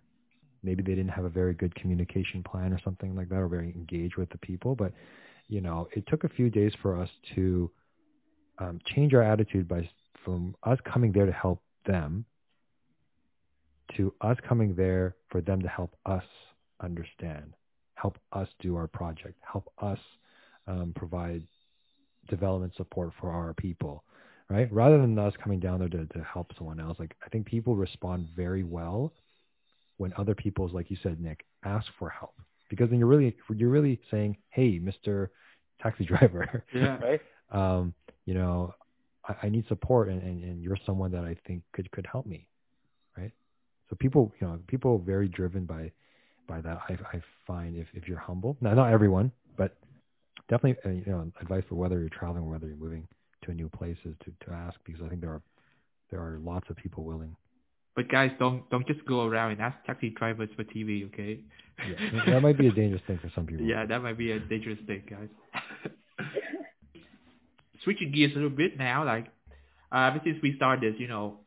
maybe 0.62 0.83
they 0.83 0.94
didn't 0.94 1.11
have 1.11 1.25
a 1.25 1.31
very 1.31 1.55
good 1.55 1.75
communication 1.75 2.42
plan 2.42 2.73
or 2.73 2.81
something 2.85 3.14
like 3.14 3.29
that 3.29 3.37
or 3.37 3.49
very 3.49 3.73
engaged 3.75 4.16
with 4.16 4.29
the 4.31 4.38
people 4.38 4.75
but 4.75 4.92
you 5.49 5.61
know 5.61 5.88
it 5.92 6.05
took 6.09 6.25
a 6.25 6.29
few 6.29 6.51
days 6.51 6.73
for 6.83 7.01
us 7.01 7.09
to 7.35 7.71
um, 8.59 8.79
change 8.94 9.14
our 9.14 9.23
attitude 9.23 9.68
by 9.68 9.88
from 10.25 10.55
us 10.64 10.79
coming 10.92 11.12
there 11.12 11.27
to 11.27 11.33
help 11.33 11.62
them 11.87 12.25
to 13.97 14.12
us 14.21 14.37
coming 14.47 14.75
there 14.75 15.16
for 15.31 15.40
them 15.40 15.62
to 15.62 15.68
help 15.68 15.94
us 16.07 16.25
understand 16.83 17.55
help 17.94 18.18
us 18.33 18.49
do 18.61 18.77
our 18.77 18.87
project 18.87 19.35
help 19.51 19.73
us 19.79 19.99
um, 20.66 20.92
provide 20.94 21.42
development 22.29 22.73
support 22.77 23.12
for 23.21 23.31
our 23.31 23.55
people 23.55 24.05
right? 24.51 24.73
Rather 24.73 24.99
than 24.99 25.18
us 25.18 25.35
coming 25.42 25.61
down 25.61 25.81
there 25.81 25.88
to, 25.90 26.07
to 26.07 26.23
help 26.23 26.53
someone 26.57 26.81
else 26.81 26.99
like 26.99 27.14
i 27.25 27.29
think 27.29 27.47
people 27.47 27.77
respond 27.77 28.29
very 28.37 28.64
well 28.64 29.12
when 29.98 30.12
other 30.16 30.34
people's, 30.34 30.72
like 30.72 30.90
you 30.90 30.96
said, 31.02 31.20
Nick, 31.20 31.44
ask 31.64 31.87
for 31.98 32.08
help. 32.08 32.34
Because 32.70 32.90
then 32.90 32.98
you're 32.98 33.08
really 33.08 33.37
you're 33.54 33.70
really 33.70 34.00
saying, 34.11 34.37
Hey, 34.50 34.78
Mr. 34.78 35.28
Taxi 35.82 36.04
driver, 36.06 36.64
yeah. 36.74 36.98
right? 36.98 37.20
Um, 37.50 37.94
you 38.24 38.34
know, 38.34 38.74
I, 39.26 39.34
I 39.44 39.48
need 39.48 39.66
support 39.68 40.08
and, 40.08 40.22
and, 40.22 40.42
and 40.42 40.62
you're 40.62 40.78
someone 40.87 41.12
that 41.12 41.24
I 41.24 41.37
think 41.46 41.62
could 41.72 41.90
could 41.90 42.06
help 42.11 42.26
me. 42.26 42.46
Right? 43.16 43.32
So 43.90 43.96
people, 43.96 44.32
you 44.40 44.46
know, 44.46 44.58
people 44.66 44.94
are 44.94 45.04
very 45.04 45.28
driven 45.28 45.64
by 45.64 45.92
by 46.46 46.61
that. 46.61 46.78
I, 46.88 46.94
I 47.16 47.22
find 47.46 47.76
if, 47.76 47.87
if 47.94 48.08
you're 48.08 48.18
humble, 48.18 48.56
now 48.61 48.74
not 48.74 48.92
everyone, 48.92 49.32
but 49.56 49.76
definitely, 50.48 50.76
uh, 50.90 50.94
you 50.94 51.12
know, 51.12 51.30
advice 51.40 51.64
for 51.68 51.74
whether 51.74 51.98
you're 52.00 52.08
traveling 52.08 52.44
or 52.44 52.50
whether 52.50 52.66
you're 52.66 52.76
moving 52.76 53.06
to 53.42 53.50
a 53.50 53.54
new 53.54 53.68
place 53.68 53.96
is 54.04 54.14
to, 54.24 54.46
to 54.46 54.52
ask 54.52 54.78
because 54.84 55.02
I 55.04 55.08
think 55.08 55.20
there 55.20 55.30
are 55.30 55.42
there 56.11 56.20
are 56.20 56.38
lots 56.42 56.68
of 56.70 56.76
people 56.76 57.04
willing 57.04 57.37
but 57.96 58.09
guys, 58.09 58.31
don't 58.38 58.68
don't 58.70 58.87
just 58.87 59.05
go 59.07 59.27
around 59.27 59.53
and 59.53 59.61
ask 59.61 59.77
taxi 59.85 60.11
drivers 60.11 60.48
for 60.57 60.64
TV, 60.64 61.07
okay? 61.07 61.40
Yeah, 61.87 62.24
that 62.27 62.42
might 62.42 62.59
be 62.59 62.66
a 62.68 62.72
dangerous 62.72 63.03
thing 63.07 63.18
for 63.22 63.31
some 63.35 63.46
people. 63.46 63.64
Yeah, 63.64 63.87
that 63.87 64.03
might 64.03 64.18
be 64.18 64.33
a 64.33 64.40
dangerous 64.40 64.79
thing, 64.87 65.03
guys. 65.09 65.29
Switching 67.85 68.12
gears 68.12 68.33
a 68.33 68.35
little 68.35 68.51
bit 68.51 68.77
now, 68.77 69.05
like 69.05 69.27
uh, 69.92 70.11
ever 70.11 70.20
since 70.24 70.38
we 70.42 70.57
started 70.57 70.92
this, 70.92 71.01
you 71.01 71.09
know, 71.09 71.38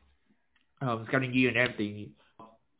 um, 0.80 1.04
scouting 1.08 1.32
gear 1.32 1.48
and 1.48 1.58
everything, 1.58 2.12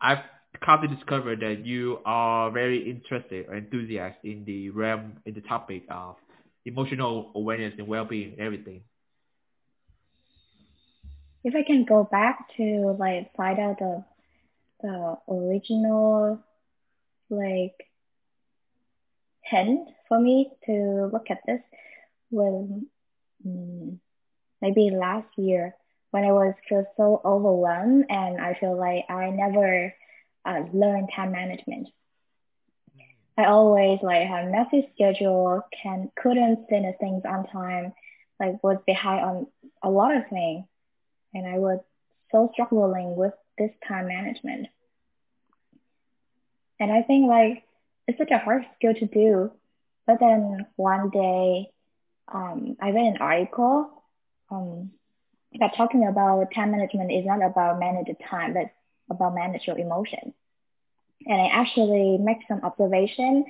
I've 0.01 0.19
come 0.65 0.83
to 0.83 0.89
discover 0.89 1.37
that 1.37 1.65
you 1.65 1.99
are 2.05 2.51
very 2.51 2.91
interested 2.91 3.47
or 3.49 3.55
enthusiastic 3.55 4.25
in 4.25 4.45
the 4.45 4.71
realm, 4.71 5.19
in 5.27 5.35
the 5.35 5.41
topic 5.43 5.85
of 5.91 6.17
emotional 6.65 7.33
awareness 7.35 7.75
and 7.79 7.87
well-being 7.87 8.33
and 8.33 8.41
everything 8.41 8.83
if 11.45 11.55
I 11.55 11.63
can 11.63 11.85
go 11.85 12.05
back 12.05 12.49
to 12.57 12.97
like 12.99 13.35
find 13.35 13.59
out 13.59 13.79
the 13.79 14.05
the 14.81 15.17
original 15.29 16.41
like 17.31 17.75
hint 19.43 19.89
for 20.09 20.21
me 20.21 20.51
to 20.67 21.11
look 21.13 21.31
at 21.31 21.41
this 21.47 21.61
when 22.31 22.87
um, 23.45 24.01
maybe 24.61 24.91
last 24.91 25.29
year 25.37 25.75
when 26.11 26.25
I 26.25 26.33
was 26.33 26.55
just 26.69 26.89
so 26.97 27.21
overwhelmed 27.25 28.07
and 28.09 28.41
I 28.41 28.55
feel 28.55 28.77
like 28.77 29.05
I 29.09 29.31
never 29.31 29.95
uh, 30.45 30.61
learned 30.73 31.09
time 31.15 31.33
management. 31.33 31.89
I 33.39 33.47
always 33.47 34.01
like 34.03 34.29
have 34.29 34.51
messy 34.51 34.89
schedule, 34.95 35.63
can 35.83 36.11
couldn't 36.23 36.69
finish 36.69 36.97
things 37.01 37.23
on 37.25 37.47
time, 37.47 37.95
like 38.39 38.63
was 38.63 38.77
behind 38.87 39.25
on 39.25 39.47
a 39.83 39.91
lot 39.91 40.15
of 40.15 40.29
things 40.29 40.67
and 41.35 41.47
I 41.47 41.59
was 41.59 41.81
so 42.31 42.51
struggling 42.53 43.17
with 43.17 43.33
this 43.59 43.71
time 43.87 44.09
management. 44.09 44.69
And 46.81 46.93
I 46.93 47.03
think 47.03 47.29
like 47.29 47.65
it's 48.09 48.19
such 48.19 48.31
a 48.31 48.39
hard 48.39 48.65
skill 48.77 48.95
to 48.95 49.07
do. 49.07 49.51
But 50.07 50.19
then 50.21 50.67
one 50.77 51.11
day, 51.11 51.71
um, 52.33 52.77
I 52.81 52.91
read 52.91 53.07
an 53.07 53.19
article 53.21 53.91
um, 54.51 54.91
that 55.59 55.77
talking 55.77 56.07
about 56.07 56.53
time 56.55 56.73
management 56.73 57.13
is 57.13 57.25
not 57.27 57.43
about 57.43 57.79
manage 57.79 58.07
the 58.07 58.17
time, 58.29 58.55
but 58.55 58.71
about 59.11 59.35
manage 59.35 59.67
your 59.67 59.79
emotion. 59.79 60.35
And 61.27 61.41
I 61.41 61.47
actually 61.49 62.19
make 62.19 62.39
some 62.49 62.61
observation 62.65 63.45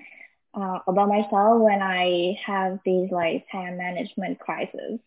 uh, 0.54 0.80
about 0.86 1.08
myself 1.08 1.60
when 1.60 1.80
I 1.82 2.38
have 2.46 2.80
these 2.84 3.10
like 3.10 3.46
time 3.50 3.78
management 3.78 4.38
crises. 4.38 5.00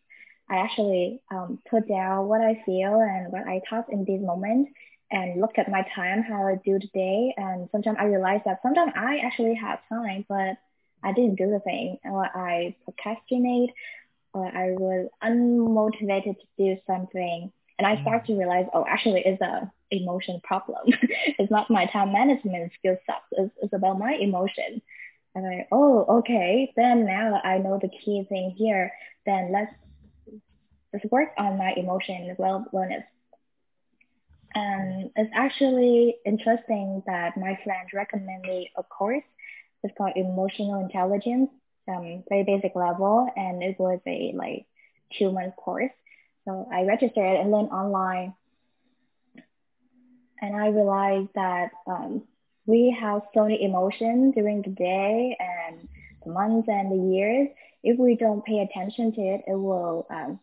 I 0.49 0.57
actually 0.57 1.21
um, 1.31 1.59
put 1.69 1.87
down 1.87 2.27
what 2.27 2.41
I 2.41 2.61
feel 2.65 2.99
and 2.99 3.31
what 3.31 3.47
I 3.47 3.61
thought 3.69 3.91
in 3.91 4.05
this 4.05 4.21
moment 4.21 4.69
and 5.11 5.39
look 5.41 5.57
at 5.57 5.69
my 5.69 5.85
time, 5.95 6.23
how 6.23 6.47
I 6.47 6.59
do 6.63 6.79
today. 6.79 7.33
And 7.37 7.69
sometimes 7.71 7.97
I 7.99 8.05
realize 8.05 8.41
that 8.45 8.61
sometimes 8.61 8.93
I 8.95 9.19
actually 9.19 9.55
have 9.55 9.79
time, 9.89 10.25
but 10.27 10.57
I 11.03 11.13
didn't 11.13 11.35
do 11.35 11.49
the 11.49 11.59
thing 11.59 11.97
or 12.03 12.25
I 12.25 12.75
procrastinate 12.83 13.71
or 14.33 14.45
I 14.45 14.71
was 14.71 15.09
unmotivated 15.23 16.35
to 16.39 16.45
do 16.57 16.77
something. 16.85 17.51
And 17.77 17.87
I 17.87 18.01
start 18.01 18.23
mm. 18.23 18.27
to 18.27 18.37
realize, 18.37 18.67
oh, 18.73 18.85
actually 18.87 19.21
it's 19.25 19.41
a 19.41 19.71
emotion 19.91 20.41
problem. 20.43 20.87
it's 21.39 21.51
not 21.51 21.69
my 21.69 21.85
time 21.85 22.11
management 22.11 22.71
skill 22.77 22.97
set. 23.05 23.21
It's, 23.31 23.53
it's 23.61 23.73
about 23.73 23.99
my 23.99 24.13
emotion. 24.13 24.81
And 25.35 25.45
I, 25.45 25.67
oh, 25.71 26.05
okay, 26.19 26.71
then 26.75 27.05
now 27.05 27.41
I 27.43 27.57
know 27.57 27.77
the 27.81 27.89
key 27.89 28.25
thing 28.27 28.55
here. 28.57 28.91
Then 29.25 29.51
let's 29.51 29.73
let's 30.95 31.11
work 31.11 31.29
on 31.37 31.57
my 31.57 31.73
emotion 31.75 32.35
well 32.37 32.65
wellness. 32.73 33.03
And 34.53 35.11
it's 35.17 35.31
actually 35.35 36.15
interesting 36.25 37.03
that 37.05 37.35
my 37.37 37.59
friend 37.63 37.89
recommended 37.93 38.49
me 38.49 38.71
a 38.77 38.83
course. 38.83 39.23
It's 39.83 39.93
called 39.97 40.13
Emotional 40.15 40.81
Intelligence, 40.81 41.49
um, 41.89 42.23
very 42.29 42.43
basic 42.43 42.75
level, 42.75 43.27
and 43.35 43.61
it 43.61 43.77
was 43.77 43.99
a 44.07 44.33
like 44.35 44.65
two 45.19 45.31
month 45.31 45.55
course. 45.57 45.91
So 46.45 46.67
I 46.71 46.83
registered 46.83 47.39
and 47.39 47.51
learned 47.51 47.69
online. 47.69 48.33
And 50.41 50.55
I 50.55 50.67
realized 50.67 51.29
that 51.35 51.71
um, 51.87 52.23
we 52.65 52.95
have 52.99 53.23
so 53.33 53.43
many 53.43 53.63
emotions 53.63 54.35
during 54.35 54.61
the 54.61 54.69
day 54.69 55.37
and 55.39 55.87
the 56.23 56.31
months 56.31 56.69
and 56.69 56.91
the 56.91 57.13
years. 57.15 57.49
If 57.83 57.99
we 57.99 58.15
don't 58.15 58.45
pay 58.45 58.59
attention 58.59 59.11
to 59.13 59.21
it, 59.21 59.41
it 59.47 59.55
will 59.55 60.07
um, 60.09 60.39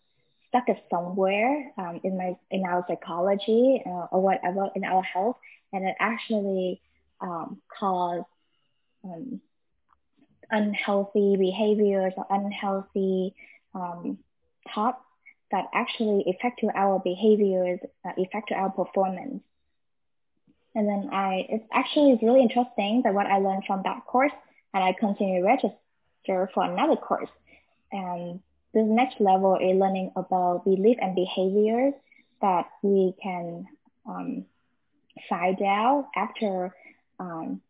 stuck 0.53 0.69
us 0.69 0.77
somewhere 0.91 1.73
um, 1.79 2.01
in 2.05 2.19
my 2.19 2.37
in 2.51 2.65
our 2.65 2.85
psychology 2.87 3.83
uh, 3.87 4.07
or 4.13 4.21
whatever 4.21 4.69
in 4.77 4.85
our 4.85 5.03
health, 5.03 5.37
and 5.73 5.89
it 5.89 5.97
actually 5.99 6.81
um, 7.21 7.61
cause 7.79 8.25
um, 9.05 9.41
unhealthy 10.51 11.37
behaviors 11.39 12.13
or 12.19 12.27
unhealthy 12.29 13.35
um, 13.75 14.19
thoughts 14.75 15.01
that 15.51 15.65
actually 15.73 16.25
affect 16.29 16.61
our 16.75 16.99
behaviors, 16.99 17.81
uh, 18.05 18.13
affect 18.23 18.53
our 18.53 18.71
performance. 18.71 19.43
And 20.75 20.89
then 20.89 21.11
I, 21.13 21.47
it's 21.49 21.65
actually 21.73 22.19
really 22.23 22.43
interesting 22.43 23.03
that 23.05 23.13
what 23.13 23.27
I 23.27 23.39
learned 23.39 23.65
from 23.67 23.83
that 23.85 24.07
course, 24.07 24.33
and 24.73 24.85
I 24.85 24.95
continue 24.99 25.41
to 25.41 25.47
register 25.47 26.51
for 26.55 26.65
another 26.65 26.97
course. 26.97 27.29
And 27.91 28.41
this 28.75 28.85
next 28.87 29.21
level 29.21 29.57
is 29.57 29.79
learning 29.79 30.13
about 30.17 30.65
belief 30.65 30.99
and 31.01 31.15
behaviors 31.15 31.95
that 32.41 32.67
we 32.83 33.15
can 33.23 33.67
um, 34.07 34.45
find 35.29 35.61
out 35.63 36.09
after 36.17 36.75
um, 37.19 37.61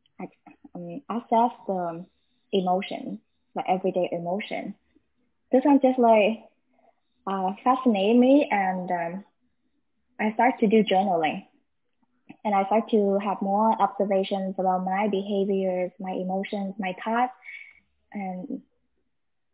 um, 0.74 1.02
assess 1.10 1.52
the 1.66 2.04
emotion, 2.52 3.20
like 3.54 3.66
everyday 3.68 4.08
emotion. 4.12 4.74
This 5.52 5.64
one 5.64 5.80
just 5.80 5.98
like 5.98 6.44
uh, 7.26 7.52
fascinate 7.64 8.16
me 8.16 8.48
and 8.50 8.90
um, 8.90 9.24
I 10.20 10.32
start 10.34 10.58
to 10.60 10.66
do 10.68 10.82
journaling 10.84 11.44
and 12.44 12.54
I 12.54 12.64
start 12.66 12.90
to 12.90 13.18
have 13.22 13.42
more 13.42 13.72
observations 13.80 14.54
about 14.58 14.84
my 14.84 15.08
behaviors, 15.08 15.92
my 16.00 16.12
emotions, 16.12 16.74
my 16.78 16.94
thoughts. 17.04 17.32
And 18.12 18.62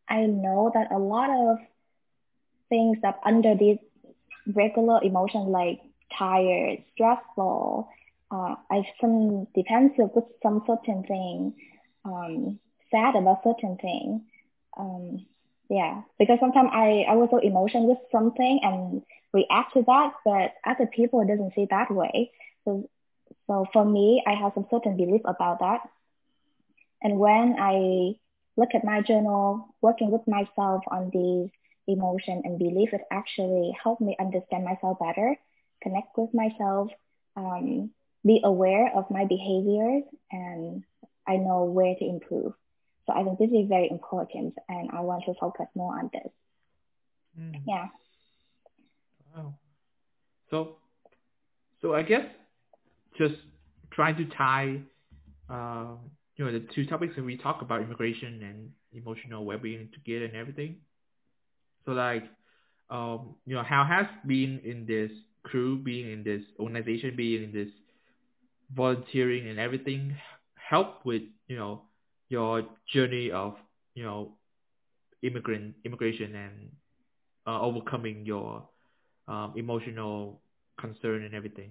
I 0.09 0.27
know 0.27 0.71
that 0.75 0.92
a 0.92 0.99
lot 0.99 1.31
of 1.31 1.59
things 2.68 2.99
that 3.03 3.21
under 3.25 3.55
these 3.55 3.79
regular 4.55 5.03
emotions 5.03 5.49
like 5.49 5.81
tired, 6.16 6.85
stressful, 6.94 7.88
uh, 8.31 8.55
I 8.71 8.83
some 9.01 9.47
defensive 9.55 10.11
with 10.14 10.25
some 10.42 10.62
certain 10.66 11.03
thing, 11.05 11.55
um, 12.05 12.59
sad 12.90 13.16
about 13.16 13.42
certain 13.44 13.77
thing. 13.77 14.25
Um, 14.79 15.27
yeah, 15.68 16.03
because 16.18 16.38
sometimes 16.40 16.71
I, 16.73 17.05
I 17.09 17.14
was 17.14 17.29
so 17.31 17.38
emotional 17.38 17.88
with 17.88 17.99
something 18.11 18.61
and 18.62 19.03
react 19.33 19.75
to 19.75 19.83
that, 19.83 20.12
but 20.25 20.55
other 20.64 20.87
people 20.87 21.27
doesn't 21.27 21.55
see 21.55 21.66
that 21.71 21.90
way. 21.90 22.31
So, 22.64 22.88
so 23.47 23.66
for 23.73 23.85
me, 23.85 24.23
I 24.27 24.35
have 24.35 24.53
some 24.55 24.66
certain 24.71 24.97
belief 24.97 25.23
about 25.25 25.61
that. 25.61 25.81
And 27.03 27.18
when 27.18 27.57
I 27.59 28.14
look 28.59 28.75
at 28.75 28.85
my 28.85 29.01
journal, 29.01 29.75
working 29.81 30.11
with 30.11 30.27
myself 30.27 30.83
on 30.90 31.11
these 31.14 31.49
emotion 31.87 32.42
and 32.44 32.59
belief, 32.59 32.92
it 32.92 33.03
actually 33.11 33.73
helped 33.83 34.03
me 34.03 34.16
understand 34.21 34.64
myself 34.64 34.99
better, 34.99 35.37
connect 35.83 36.18
with 36.18 36.35
myself, 36.35 36.90
um, 37.37 37.90
be 38.27 38.40
aware 38.44 38.90
of 38.94 39.11
my 39.11 39.25
behaviors, 39.25 40.03
and 40.33 40.83
I 41.27 41.37
know 41.37 41.64
where 41.64 41.94
to 41.94 42.05
improve. 42.05 42.53
So 43.07 43.14
I 43.14 43.23
think 43.23 43.38
this 43.38 43.51
is 43.51 43.68
very 43.68 43.88
important, 43.90 44.55
and 44.68 44.90
I 44.92 45.01
want 45.01 45.25
to 45.27 45.35
focus 45.40 45.66
more 45.75 45.97
on 45.97 46.11
this. 46.12 46.33
Mm. 47.40 47.62
Yeah. 47.66 47.87
Wow. 49.35 49.55
So, 50.51 50.77
so 51.81 51.94
I 51.94 52.03
guess 52.03 52.27
just 53.16 53.37
trying 53.90 54.16
to 54.16 54.25
tie, 54.27 54.81
uh, 55.49 55.94
you 56.38 56.46
know, 56.46 56.53
the 56.53 56.66
two 56.74 56.87
topics 56.87 57.16
that 57.16 57.24
we 57.24 57.37
talk 57.37 57.62
about 57.62 57.83
immigration 57.83 58.42
and 58.42 58.70
emotional 58.92 59.44
well-being 59.44 59.90
together 59.94 60.27
and 60.27 60.37
everything. 60.37 60.77
So 61.87 61.92
like, 61.92 62.24
um, 62.90 63.37
you 63.46 63.55
know, 63.55 63.62
how 63.64 63.85
has 63.85 64.07
being 64.27 64.61
in 64.64 64.87
this 64.87 65.11
crew, 65.44 65.79
being 65.79 66.11
in 66.12 66.24
this 66.24 66.42
organization, 66.61 67.16
being 67.16 67.44
in 67.44 67.53
this 67.53 67.70
volunteering 68.74 69.48
and 69.48 69.59
everything 69.59 70.16
help 70.57 71.05
with, 71.05 71.22
you 71.48 71.57
know, 71.57 71.83
your 72.29 72.64
journey 72.92 73.31
of 73.31 73.55
you 73.94 74.05
know 74.05 74.33
immigrant 75.22 75.74
immigration 75.85 76.35
and 76.35 76.70
uh, 77.46 77.61
overcoming 77.61 78.24
your 78.27 78.68
um, 79.29 79.55
emotional 79.57 80.40
concern 80.81 81.24
and 81.24 81.35
everything. 81.35 81.70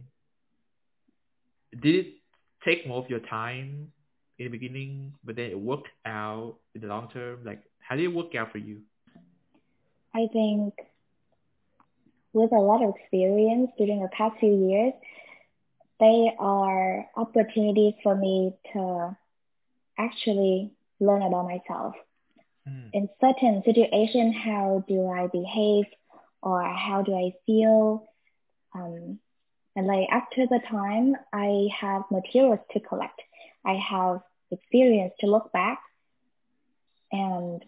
Did 1.82 1.96
it 1.96 2.14
take 2.66 2.88
more 2.88 3.04
of 3.04 3.10
your 3.10 3.20
time 3.20 3.92
in 4.40 4.46
the 4.46 4.58
beginning, 4.58 5.14
but 5.24 5.36
then 5.36 5.52
it 5.52 5.60
worked 5.60 5.90
out 6.06 6.58
in 6.76 6.82
the 6.82 6.88
long 6.88 7.10
term? 7.10 7.44
Like, 7.44 7.64
how 7.80 7.96
did 7.96 8.06
it 8.06 8.14
work 8.14 8.36
out 8.36 8.52
for 8.52 8.58
you? 8.58 8.82
I 10.14 10.28
think 10.32 10.74
with 12.34 12.52
a 12.52 12.60
lot 12.60 12.84
of 12.84 12.94
experience 12.96 13.72
during 13.78 14.02
the 14.02 14.10
past 14.10 14.36
few 14.40 14.70
years, 14.70 14.94
they 16.00 16.32
are 16.40 17.08
opportunities 17.16 17.94
for 18.04 18.16
me 18.16 18.54
to 18.74 19.18
actually 19.98 20.72
learn 21.00 21.24
about 21.24 21.46
myself. 21.46 21.96
Mm. 22.68 22.90
In 22.94 23.10
certain 23.20 23.64
situation, 23.66 24.34
how 24.34 24.84
do 24.88 25.08
I 25.08 25.28
behave 25.28 25.86
or 26.42 26.64
how 26.64 27.02
do 27.02 27.16
I 27.16 27.34
feel? 27.46 28.08
Um, 28.76 29.20
and 29.76 29.88
like 29.88 30.08
after 30.12 30.46
the 30.46 30.60
time, 30.70 31.16
I 31.34 31.68
have 31.80 32.04
materials 32.12 32.60
to 32.72 32.80
collect. 32.80 33.20
I 33.66 33.74
have 33.74 34.22
experience 34.52 35.14
to 35.20 35.28
look 35.28 35.52
back. 35.52 35.82
And 37.12 37.64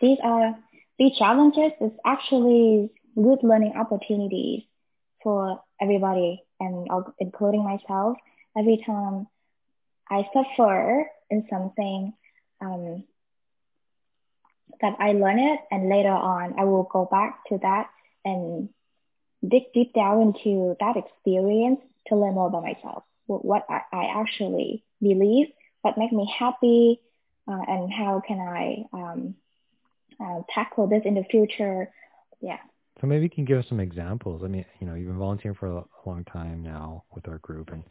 these 0.00 0.18
are, 0.22 0.56
these 0.98 1.16
challenges 1.16 1.72
is 1.80 1.92
actually 2.04 2.90
good 3.14 3.40
learning 3.42 3.74
opportunities 3.76 4.62
for 5.22 5.62
everybody 5.80 6.42
and 6.58 6.88
including 7.18 7.64
myself. 7.64 8.16
Every 8.56 8.82
time 8.84 9.26
I 10.08 10.28
suffer 10.32 11.06
in 11.30 11.46
something 11.48 12.12
um, 12.60 13.04
that 14.80 14.96
I 14.98 15.12
learn 15.12 15.38
it, 15.38 15.60
and 15.70 15.88
later 15.88 16.08
on 16.10 16.54
I 16.58 16.64
will 16.64 16.84
go 16.84 17.06
back 17.10 17.44
to 17.48 17.58
that 17.58 17.90
and 18.24 18.68
dig 19.46 19.72
deep 19.72 19.94
down 19.94 20.20
into 20.22 20.76
that 20.80 20.96
experience 20.96 21.80
to 22.08 22.16
learn 22.16 22.34
more 22.34 22.48
about 22.48 22.62
myself, 22.62 23.04
what 23.38 23.66
I, 23.68 23.80
I 23.92 24.20
actually 24.20 24.84
believe, 25.00 25.48
what 25.82 25.96
makes 25.98 26.12
me 26.12 26.32
happy, 26.38 27.00
uh, 27.48 27.62
and 27.66 27.92
how 27.92 28.22
can 28.26 28.38
I 28.38 28.84
um, 28.92 29.34
uh, 30.20 30.40
tackle 30.54 30.86
this 30.86 31.02
in 31.04 31.14
the 31.14 31.24
future. 31.30 31.90
Yeah. 32.40 32.58
So 33.00 33.06
maybe 33.06 33.24
you 33.24 33.30
can 33.30 33.44
give 33.44 33.58
us 33.58 33.64
some 33.68 33.80
examples. 33.80 34.42
I 34.44 34.48
mean, 34.48 34.64
you 34.78 34.86
know, 34.86 34.94
you've 34.94 35.08
been 35.08 35.18
volunteering 35.18 35.56
for 35.58 35.66
a 35.68 35.84
long 36.04 36.24
time 36.24 36.62
now 36.62 37.04
with 37.14 37.26
our 37.28 37.38
group, 37.38 37.70
and 37.70 37.82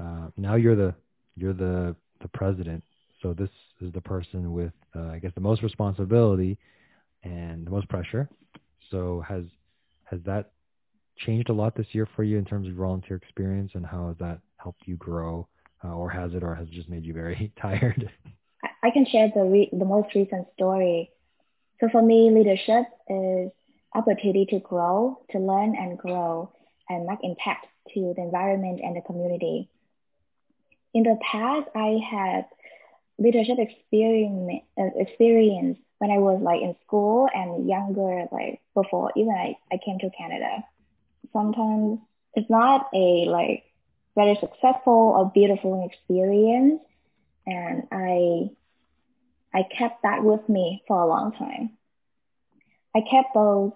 uh, 0.00 0.30
now 0.36 0.54
you're 0.54 0.76
the 0.76 0.94
you're 1.36 1.54
the 1.54 1.96
the 2.20 2.28
president. 2.28 2.82
so 3.22 3.32
this 3.32 3.50
is 3.80 3.92
the 3.92 4.00
person 4.00 4.52
with, 4.52 4.72
uh, 4.94 5.08
I 5.08 5.18
guess, 5.18 5.32
the 5.34 5.40
most 5.40 5.62
responsibility 5.62 6.58
and 7.22 7.66
the 7.66 7.70
most 7.70 7.88
pressure. 7.88 8.28
So 8.90 9.24
has 9.28 9.44
has 10.04 10.20
that 10.24 10.52
changed 11.16 11.48
a 11.48 11.52
lot 11.52 11.76
this 11.76 11.86
year 11.92 12.08
for 12.14 12.22
you 12.22 12.38
in 12.38 12.44
terms 12.44 12.68
of 12.68 12.74
volunteer 12.74 13.16
experience, 13.16 13.72
and 13.74 13.84
how 13.84 14.08
has 14.08 14.16
that 14.18 14.40
helped 14.68 14.86
you 14.86 14.96
grow, 14.96 15.48
uh, 15.82 15.94
or 15.94 16.10
has 16.10 16.34
it, 16.34 16.42
or 16.42 16.54
has 16.54 16.68
it 16.68 16.74
just 16.74 16.90
made 16.90 17.04
you 17.06 17.14
very 17.14 17.50
tired? 17.60 18.10
I 18.82 18.90
can 18.90 19.06
share 19.06 19.32
the 19.34 19.44
re- 19.44 19.70
the 19.72 19.86
most 19.86 20.14
recent 20.14 20.46
story. 20.54 21.10
So 21.80 21.88
for 21.90 22.02
me, 22.02 22.30
leadership 22.30 22.84
is 23.08 23.50
opportunity 23.94 24.44
to 24.50 24.58
grow, 24.58 25.22
to 25.30 25.38
learn 25.38 25.74
and 25.74 25.96
grow, 25.96 26.52
and 26.90 27.06
make 27.06 27.20
impact 27.22 27.66
to 27.94 28.12
the 28.14 28.22
environment 28.22 28.80
and 28.84 28.94
the 28.94 29.00
community. 29.00 29.70
In 30.92 31.04
the 31.04 31.16
past, 31.32 31.68
I 31.74 31.98
had 32.10 32.44
leadership 33.18 33.56
experience, 33.58 34.64
uh, 34.78 34.90
experience 34.96 35.78
when 35.98 36.10
I 36.10 36.18
was 36.18 36.40
like 36.42 36.60
in 36.60 36.76
school 36.84 37.26
and 37.34 37.66
younger, 37.66 38.26
like 38.30 38.60
before 38.74 39.12
even 39.16 39.32
I, 39.32 39.56
I 39.72 39.78
came 39.82 39.98
to 40.00 40.10
Canada. 40.10 40.62
Sometimes 41.32 42.00
it's 42.34 42.50
not 42.50 42.88
a 42.92 43.24
like 43.26 43.64
very 44.18 44.36
successful 44.40 45.14
or 45.16 45.30
beautiful 45.32 45.88
experience, 45.88 46.82
and 47.46 47.84
I 47.92 48.50
I 49.54 49.62
kept 49.78 50.02
that 50.02 50.24
with 50.24 50.46
me 50.48 50.82
for 50.88 51.00
a 51.00 51.06
long 51.06 51.32
time. 51.32 51.78
I 52.94 53.00
kept 53.00 53.32
those 53.34 53.72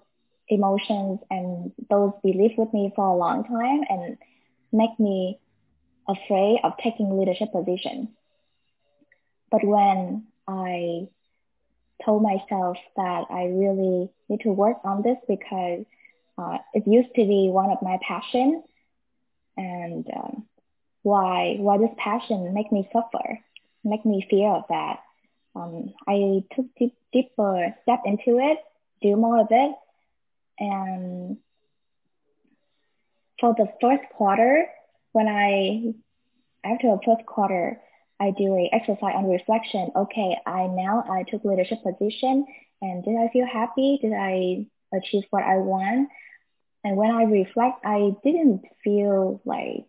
emotions 0.49 1.21
and 1.31 1.73
those 1.89 2.13
beliefs 2.23 2.55
with 2.59 2.73
me 2.75 2.93
for 2.97 3.07
a 3.07 3.17
long 3.17 3.45
time 3.45 3.83
and 3.89 4.19
make 4.73 4.99
me 4.99 5.39
afraid 6.09 6.59
of 6.65 6.73
taking 6.83 7.19
leadership 7.19 7.53
position. 7.53 8.09
But 9.51 9.65
when 9.65 10.27
I 10.49 11.09
told 12.05 12.23
myself 12.23 12.77
that 12.97 13.27
I 13.31 13.45
really 13.45 14.11
need 14.29 14.41
to 14.41 14.51
work 14.51 14.79
on 14.85 15.03
this 15.03 15.19
because 15.29 15.85
uh, 16.37 16.59
it 16.75 16.85
used 16.87 17.15
to 17.15 17.25
be 17.25 17.49
one 17.53 17.71
of 17.71 17.79
my 17.83 17.99
passion 18.07 18.63
and 19.57 20.07
um, 20.15 20.47
why 21.03 21.57
why 21.59 21.79
this 21.79 21.95
passion 21.97 22.55
make 22.55 22.71
me 22.73 22.89
suffer, 22.93 23.39
make 23.85 24.05
me 24.05 24.27
of 24.47 24.65
that. 24.69 25.01
Um, 25.55 25.93
I 26.09 26.45
took 26.55 26.67
deep, 26.79 26.95
deeper 27.13 27.75
step 27.83 28.01
into 28.07 28.39
it, 28.39 28.59
do 29.03 29.17
more 29.17 29.41
of 29.41 29.49
it, 29.51 29.75
and 30.59 31.37
for 33.41 33.55
the 33.59 33.67
first 33.81 34.05
quarter, 34.15 34.67
when 35.13 35.29
I 35.29 35.95
after 36.65 36.89
the 36.89 37.01
first 37.05 37.27
quarter, 37.27 37.81
I 38.21 38.31
do 38.31 38.55
a 38.55 38.71
exercise 38.73 39.15
on 39.17 39.29
reflection. 39.29 39.91
Okay, 39.97 40.37
I 40.47 40.69
now 40.69 41.05
I 41.11 41.25
took 41.25 41.45
leadership 41.45 41.83
position, 41.83 42.47
and 42.81 43.05
did 43.05 43.17
I 43.17 43.29
feel 43.33 43.47
happy? 43.47 43.99
Did 44.01 44.13
I 44.13 44.67
achieve 44.97 45.25
what 45.31 45.43
I 45.43 45.57
want? 45.57 46.09
And 46.85 46.97
when 46.97 47.11
I 47.11 47.25
reflect, 47.25 47.85
I 47.85 48.17
didn't 48.25 48.63
feel 48.83 49.41
like 49.45 49.87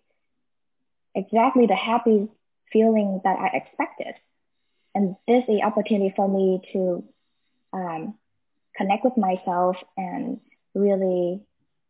exactly 1.16 1.66
the 1.66 1.76
happy 1.76 2.28
feeling 2.72 3.22
that 3.24 3.38
I 3.40 3.58
expected. 3.58 4.16
And 4.96 5.16
this 5.28 5.42
is 5.42 5.48
the 5.48 5.64
opportunity 5.64 6.14
for 6.16 6.28
me 6.28 6.62
to 6.74 7.04
um, 7.74 8.16
connect 8.76 9.04
with 9.04 9.18
myself 9.18 9.78
and 9.98 10.40
really 10.76 11.42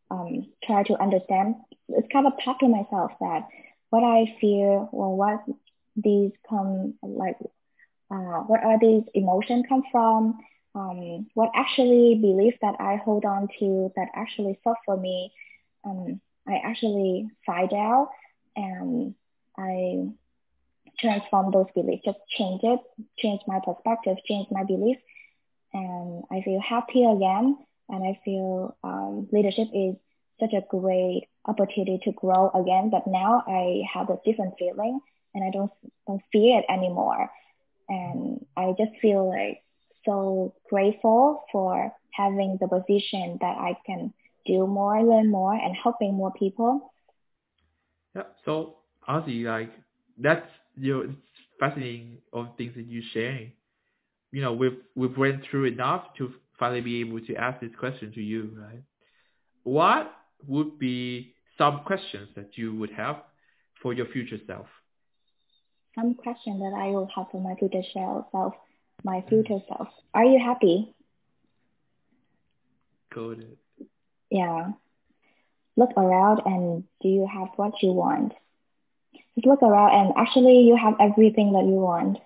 um, 0.10 0.48
try 0.64 0.84
to 0.84 1.02
understand. 1.02 1.56
It's 1.90 2.08
kind 2.12 2.28
of 2.28 2.34
talk 2.44 2.60
to 2.60 2.68
myself 2.68 3.12
that 3.20 3.48
what 3.90 4.04
I 4.04 4.38
feel 4.40 4.90
or 4.92 5.16
what 5.18 5.44
these 5.96 6.32
come 6.50 6.96
like, 7.02 7.38
uh, 8.10 8.42
what 8.48 8.64
are 8.64 8.80
these 8.80 9.04
emotions 9.14 9.66
come 9.68 9.84
from? 9.92 10.40
Um, 10.76 11.28
what 11.36 11.52
actually 11.56 12.16
belief 12.20 12.56
that 12.62 12.76
I 12.80 12.96
hold 12.96 13.26
on 13.26 13.48
to 13.60 13.92
that 13.96 14.08
actually 14.16 14.60
serve 14.64 14.78
for 14.86 14.98
me? 14.98 15.32
Um, 15.86 16.20
I 16.48 16.60
actually 16.64 17.30
find 17.46 17.72
out 17.74 18.10
and 18.56 19.14
I 19.58 20.10
transform 21.00 21.52
those 21.52 21.68
beliefs, 21.76 22.04
just 22.06 22.20
change 22.38 22.62
it, 22.64 22.80
change 23.18 23.42
my 23.48 23.60
perspective, 23.64 24.18
change 24.26 24.48
my 24.52 24.64
belief, 24.64 24.98
and 25.74 26.24
I 26.32 26.42
feel 26.42 26.62
happy 26.62 27.04
again. 27.04 27.58
And 27.90 28.04
I 28.04 28.20
feel 28.24 28.78
um, 28.84 29.28
leadership 29.32 29.68
is 29.74 29.96
such 30.40 30.54
a 30.54 30.64
great 30.70 31.28
opportunity 31.46 32.00
to 32.06 32.12
grow 32.14 32.50
again. 32.50 32.90
But 32.90 33.08
now 33.08 33.44
I 33.46 33.84
have 33.94 34.10
a 34.10 34.20
different 34.26 34.56
feeling, 34.58 35.00
and 35.34 35.44
I 35.44 35.52
don't 35.52 35.72
don't 36.08 36.22
fear 36.32 36.60
it 36.60 36.66
anymore. 36.70 37.30
And 37.90 38.46
I 38.56 38.74
just 38.78 38.92
feel 39.02 39.30
like 39.30 39.62
so 40.06 40.54
grateful 40.70 41.44
for 41.52 41.92
having 42.12 42.58
the 42.60 42.68
position 42.68 43.38
that 43.42 43.58
I 43.58 43.78
can 43.86 44.14
do 44.46 44.68
more, 44.68 45.02
learn 45.04 45.30
more, 45.32 45.54
and 45.54 45.76
helping 45.76 46.14
more 46.14 46.32
people. 46.34 46.94
Yeah. 48.16 48.24
So 48.46 48.76
honestly, 49.08 49.44
like 49.44 49.72
that's 50.18 50.48
you 50.76 50.94
know, 50.94 51.02
it's 51.02 51.18
fascinating 51.60 52.18
of 52.32 52.48
things 52.58 52.74
that 52.76 52.86
you're 52.86 53.04
sharing. 53.14 53.52
You 54.32 54.42
know, 54.42 54.54
we've 54.54 54.78
we've 54.96 55.18
went 55.18 55.44
through 55.50 55.66
enough 55.66 56.06
to 56.18 56.34
finally 56.60 56.82
be 56.82 57.02
able 57.02 57.22
to 57.22 57.36
ask 57.36 57.62
this 57.62 57.72
question 57.80 58.12
to 58.14 58.22
you, 58.22 58.52
right? 58.58 58.84
What 59.64 60.12
would 60.48 60.78
be 60.80 61.34
some 61.58 61.82
questions 61.86 62.30
that 62.36 62.58
you 62.58 62.76
would 62.76 62.92
have 62.92 63.18
for 63.82 63.94
your 63.94 64.08
future 64.08 64.40
self? 64.48 64.68
Some 65.96 66.16
question 66.16 66.60
that 66.60 66.74
I 66.76 66.88
will 66.88 67.08
have 67.16 67.28
for 67.32 67.42
my 67.42 67.56
future 67.56 67.84
self, 67.94 68.26
my 69.04 69.24
future 69.28 69.60
self. 69.68 69.88
Are 70.14 70.26
you 70.26 70.40
happy? 70.40 70.96
Good. 73.12 73.58
Yeah. 74.30 74.72
Look 75.76 75.92
around 75.98 76.42
and 76.46 76.84
do 77.02 77.08
you 77.08 77.28
have 77.32 77.50
what 77.56 77.74
you 77.82 77.92
want? 77.92 78.34
just 79.36 79.48
look 79.48 79.64
around 79.64 79.92
and 80.00 80.14
actually 80.18 80.60
you 80.62 80.76
have 80.76 80.96
everything 81.00 81.54
that 81.54 81.66
you 81.66 81.74
want. 81.74 82.18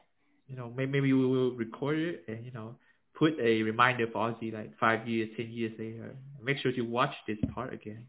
You 0.47 0.55
know, 0.55 0.71
maybe 0.75 1.01
we 1.01 1.13
will 1.13 1.51
record 1.51 1.97
it 1.97 2.23
and, 2.27 2.45
you 2.45 2.51
know, 2.51 2.75
put 3.15 3.37
a 3.39 3.63
reminder 3.63 4.07
for 4.07 4.31
Ozzy 4.31 4.53
like 4.53 4.77
five 4.79 5.07
years, 5.07 5.29
ten 5.35 5.49
years 5.49 5.73
later. 5.77 6.15
Make 6.41 6.57
sure 6.59 6.71
to 6.71 6.81
watch 6.81 7.13
this 7.27 7.37
part 7.53 7.73
again. 7.73 8.05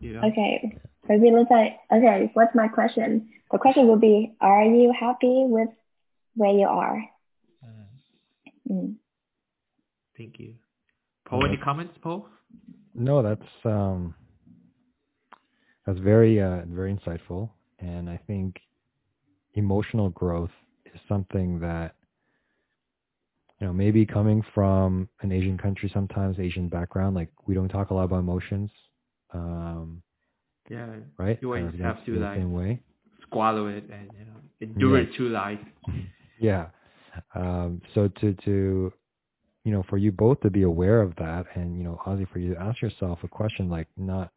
You 0.00 0.14
know? 0.14 0.20
Okay. 0.28 0.78
Maybe 1.08 1.30
let's 1.30 1.48
say, 1.48 1.78
okay, 1.92 2.30
what's 2.34 2.54
my 2.54 2.68
question? 2.68 3.28
The 3.50 3.58
question 3.58 3.88
would 3.88 4.00
be, 4.00 4.34
are 4.40 4.64
you 4.64 4.92
happy 4.98 5.44
with 5.46 5.68
where 6.34 6.52
you 6.52 6.66
are? 6.66 7.02
Mm. 8.68 8.94
Thank 10.16 10.38
you. 10.38 10.54
Paul, 11.26 11.46
any 11.46 11.56
comments, 11.56 11.94
Paul? 12.02 12.26
No, 12.94 13.22
that's 13.22 13.40
um, 13.64 14.14
that's 15.86 15.98
very 15.98 16.40
uh, 16.40 16.62
very 16.66 16.94
insightful. 16.94 17.50
And 17.78 18.10
I 18.10 18.18
think 18.26 18.56
emotional 19.54 20.10
growth 20.10 20.50
is 20.84 21.00
something 21.08 21.58
that, 21.60 21.94
you 23.60 23.66
know, 23.66 23.72
maybe 23.72 24.04
coming 24.04 24.42
from 24.54 25.08
an 25.22 25.32
Asian 25.32 25.56
country, 25.56 25.90
sometimes 25.94 26.38
Asian 26.38 26.68
background, 26.68 27.14
like 27.14 27.30
we 27.46 27.54
don't 27.54 27.68
talk 27.68 27.90
a 27.90 27.94
lot 27.94 28.04
about 28.04 28.18
emotions. 28.18 28.70
Um, 29.32 30.02
yeah. 30.68 30.86
Right. 31.16 31.38
You 31.40 31.54
always 31.54 31.80
have 31.80 32.04
to 32.06 32.12
like 32.16 32.38
same 32.38 32.52
way. 32.52 32.80
swallow 33.32 33.68
it 33.68 33.84
and 33.90 34.10
you 34.18 34.24
know 34.26 34.40
endure 34.60 34.98
it 35.00 35.14
to 35.16 35.28
life. 35.28 35.60
Yeah. 36.42 36.68
Um, 37.34 37.82
so 37.94 38.08
to 38.20 38.34
to 38.44 38.92
you 39.64 39.72
know 39.72 39.84
for 39.88 39.98
you 39.98 40.12
both 40.12 40.40
to 40.40 40.50
be 40.50 40.62
aware 40.62 41.02
of 41.02 41.14
that 41.16 41.46
and 41.54 41.76
you 41.76 41.84
know 41.84 42.00
Ozzy 42.06 42.30
for 42.32 42.38
you 42.38 42.54
to 42.54 42.60
ask 42.60 42.80
yourself 42.80 43.18
a 43.22 43.28
question 43.28 43.68
like 43.68 43.88
not 43.96 44.30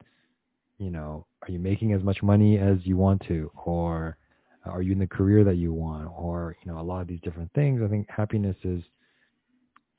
you 0.78 0.92
know, 0.92 1.26
are 1.42 1.52
you 1.52 1.60
making 1.60 1.94
as 1.94 2.04
much 2.04 2.22
money 2.22 2.58
as 2.58 2.78
you 2.84 2.98
want 2.98 3.24
to, 3.28 3.52
or 3.66 4.18
are 4.66 4.82
you 4.82 4.92
in 4.92 5.00
the 5.00 5.08
career 5.08 5.44
that 5.44 5.56
you 5.56 5.74
want, 5.74 6.10
or 6.18 6.56
you 6.64 6.72
know, 6.72 6.80
a 6.80 6.84
lot 6.84 7.02
of 7.02 7.08
these 7.08 7.22
different 7.22 7.52
things. 7.54 7.82
I 7.84 7.88
think 7.88 8.08
happiness 8.10 8.56
is, 8.64 8.84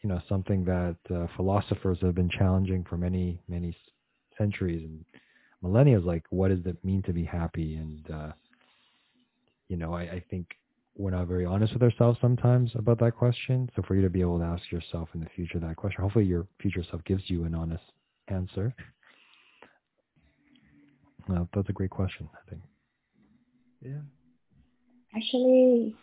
you 0.03 0.09
know, 0.09 0.20
something 0.28 0.64
that 0.64 0.96
uh, 1.14 1.26
philosophers 1.36 1.99
have 2.03 2.14
been 2.14 2.28
challenging 2.28 2.84
for 2.88 2.96
many, 2.96 3.40
many 3.49 3.76
centuries 4.36 4.84
and 4.84 5.05
millennia. 5.62 6.01
Like, 6.01 6.24
what 6.30 6.49
does 6.49 6.64
it 6.66 6.82
mean 6.84 7.03
to 7.03 7.12
be 7.12 7.24
happy? 7.24 7.76
And 7.76 8.11
uh, 8.11 8.32
you 9.68 9.76
know, 9.76 9.94
I, 9.94 10.03
I 10.03 10.24
think 10.30 10.49
we're 10.97 11.11
not 11.11 11.26
very 11.26 11.45
honest 11.45 11.72
with 11.72 11.82
ourselves 11.82 12.18
sometimes 12.20 12.70
about 12.76 13.01
that 13.01 13.16
question. 13.16 13.68
So 13.74 13.82
for 13.82 13.97
you 13.97 14.03
to 14.03 14.11
be 14.11 14.20
able 14.20 14.38
to 14.38 14.45
ask 14.45 14.70
yourself 14.70 15.09
in 15.14 15.20
the 15.20 15.28
future 15.34 15.59
that 15.59 15.76
question, 15.76 16.03
hopefully 16.03 16.24
your 16.24 16.47
future 16.61 16.84
self 16.88 17.03
gives 17.05 17.22
you 17.26 17.45
an 17.45 17.55
honest 17.55 17.82
answer. 18.28 18.74
No, 21.28 21.49
that's 21.55 21.68
a 21.68 21.72
great 21.72 21.90
question, 21.90 22.28
I 22.32 22.51
think. 22.51 22.62
Yeah. 23.82 24.03
Actually, 25.16 25.97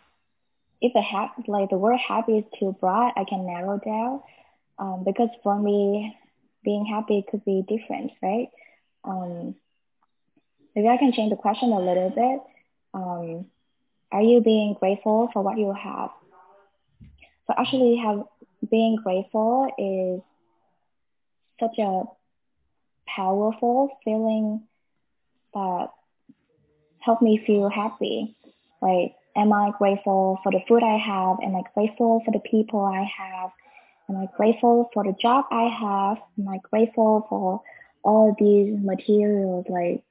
if 0.80 0.92
the 0.92 1.02
ha- 1.02 1.32
like 1.46 1.70
the 1.70 1.78
word 1.78 1.98
happy 1.98 2.38
is 2.38 2.44
too 2.58 2.76
broad, 2.80 3.12
I 3.16 3.24
can 3.24 3.46
narrow 3.46 3.80
down. 3.84 4.22
Um, 4.78 5.04
because 5.04 5.28
for 5.42 5.58
me, 5.58 6.16
being 6.64 6.84
happy 6.84 7.24
could 7.30 7.44
be 7.44 7.64
different, 7.68 8.12
right? 8.22 8.48
Um, 9.04 9.54
maybe 10.74 10.88
I 10.88 10.96
can 10.96 11.12
change 11.12 11.30
the 11.30 11.36
question 11.36 11.70
a 11.72 11.78
little 11.78 12.10
bit. 12.10 12.40
Um, 12.94 13.46
are 14.12 14.22
you 14.22 14.40
being 14.40 14.76
grateful 14.78 15.30
for 15.32 15.42
what 15.42 15.58
you 15.58 15.72
have? 15.72 16.10
So 17.46 17.54
actually 17.56 17.96
have 17.96 18.24
being 18.70 18.96
grateful 19.02 19.68
is 19.78 20.20
such 21.58 21.78
a 21.78 22.04
powerful 23.06 23.90
feeling 24.04 24.62
that 25.54 25.88
help 27.00 27.22
me 27.22 27.42
feel 27.44 27.68
happy. 27.68 28.36
Like, 28.80 29.14
am 29.36 29.52
I 29.52 29.72
grateful 29.78 30.38
for 30.42 30.52
the 30.52 30.60
food 30.68 30.82
I 30.82 30.98
have? 30.98 31.38
Am 31.42 31.56
I 31.56 31.62
grateful 31.74 32.22
for 32.24 32.30
the 32.30 32.40
people 32.40 32.80
I 32.80 33.02
have? 33.18 33.50
Am 34.08 34.16
I 34.16 34.28
grateful 34.36 34.90
for 34.92 35.04
the 35.04 35.14
job 35.20 35.46
I 35.50 35.64
have? 35.64 36.18
Am 36.38 36.48
I 36.48 36.58
grateful 36.70 37.26
for 37.28 37.62
all 38.04 38.36
these 38.38 38.74
materials 38.78 39.66
like 39.68 40.02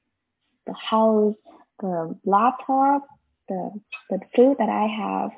the 0.65 0.73
house, 0.73 1.35
the 1.79 2.17
laptop, 2.25 3.07
the 3.47 3.71
the 4.09 4.19
food 4.35 4.57
that 4.59 4.69
I 4.69 4.87
have? 4.87 5.31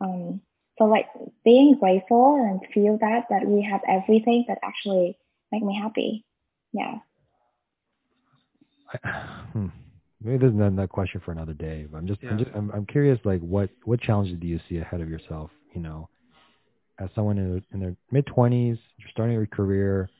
Um, 0.00 0.40
so 0.78 0.84
like 0.84 1.06
being 1.44 1.76
grateful 1.78 2.36
and 2.36 2.60
feel 2.72 2.98
that 3.00 3.26
that 3.30 3.46
we 3.46 3.62
have 3.62 3.80
everything 3.88 4.44
that 4.48 4.58
actually 4.62 5.18
make 5.50 5.62
me 5.62 5.78
happy. 5.80 6.24
Yeah. 6.72 6.98
Hmm. 9.52 9.68
Maybe 10.20 10.38
there's 10.38 10.52
another 10.52 10.88
question 10.88 11.20
for 11.24 11.30
another 11.32 11.52
day. 11.52 11.86
But 11.90 11.98
I'm 11.98 12.06
just, 12.06 12.22
yeah. 12.22 12.30
I'm, 12.30 12.38
just 12.38 12.50
I'm, 12.54 12.70
I'm 12.72 12.86
curious, 12.86 13.18
like, 13.24 13.40
what 13.40 13.70
what 13.84 14.00
challenges 14.00 14.38
do 14.40 14.46
you 14.46 14.58
see 14.68 14.78
ahead 14.78 15.00
of 15.00 15.08
yourself? 15.08 15.50
You 15.74 15.80
know, 15.80 16.08
as 16.98 17.08
someone 17.14 17.38
in, 17.38 17.64
in 17.72 17.80
their 17.80 17.96
mid 18.10 18.26
twenties, 18.26 18.78
you're 18.98 19.10
starting 19.10 19.34
your 19.34 19.46
career, 19.46 20.10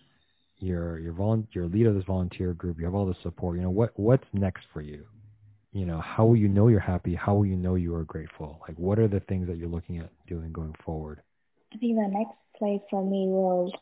you're 0.59 0.99
you're 0.99 1.15
volun- 1.15 1.49
you're 1.53 1.67
lead 1.67 1.87
of 1.87 1.95
this 1.95 2.05
volunteer 2.05 2.55
group, 2.55 2.79
you 2.79 2.85
have 2.85 2.95
all 2.95 3.07
the 3.07 3.17
support. 3.23 3.57
You 3.57 3.63
know, 3.63 3.71
what 3.71 3.93
what's 3.97 4.27
next 4.33 4.63
for 4.73 4.81
you? 4.81 5.05
You 5.79 5.87
know, 5.87 6.01
how 6.01 6.25
will 6.27 6.37
you 6.37 6.49
know 6.49 6.67
you're 6.67 6.81
happy? 6.81 7.15
How 7.15 7.37
will 7.37 7.47
you 7.47 7.55
know 7.55 7.77
you 7.77 7.95
are 7.95 8.03
grateful? 8.03 8.59
Like, 8.67 8.77
what 8.77 8.99
are 8.99 9.07
the 9.07 9.21
things 9.21 9.47
that 9.47 9.59
you're 9.59 9.69
looking 9.69 9.99
at 9.99 10.11
doing 10.27 10.51
going 10.51 10.75
forward? 10.85 11.23
I 11.73 11.77
think 11.77 11.95
the 11.95 12.09
next 12.09 12.35
place 12.57 12.81
for 12.91 13.05
me 13.05 13.29
will 13.29 13.73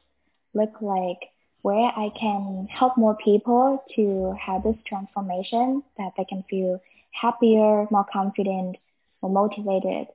look 0.53 0.83
like 0.83 1.31
where 1.63 1.91
I 1.97 2.11
can 2.21 2.69
help 2.71 2.99
more 2.99 3.17
people 3.25 3.83
to 3.95 4.37
have 4.39 4.63
this 4.63 4.77
transformation 4.87 5.83
that 5.97 6.13
they 6.19 6.27
can 6.27 6.45
feel 6.51 6.83
happier, 7.13 7.87
more 7.91 8.05
confident, 8.13 8.77
more 9.23 9.33
motivated. 9.33 10.09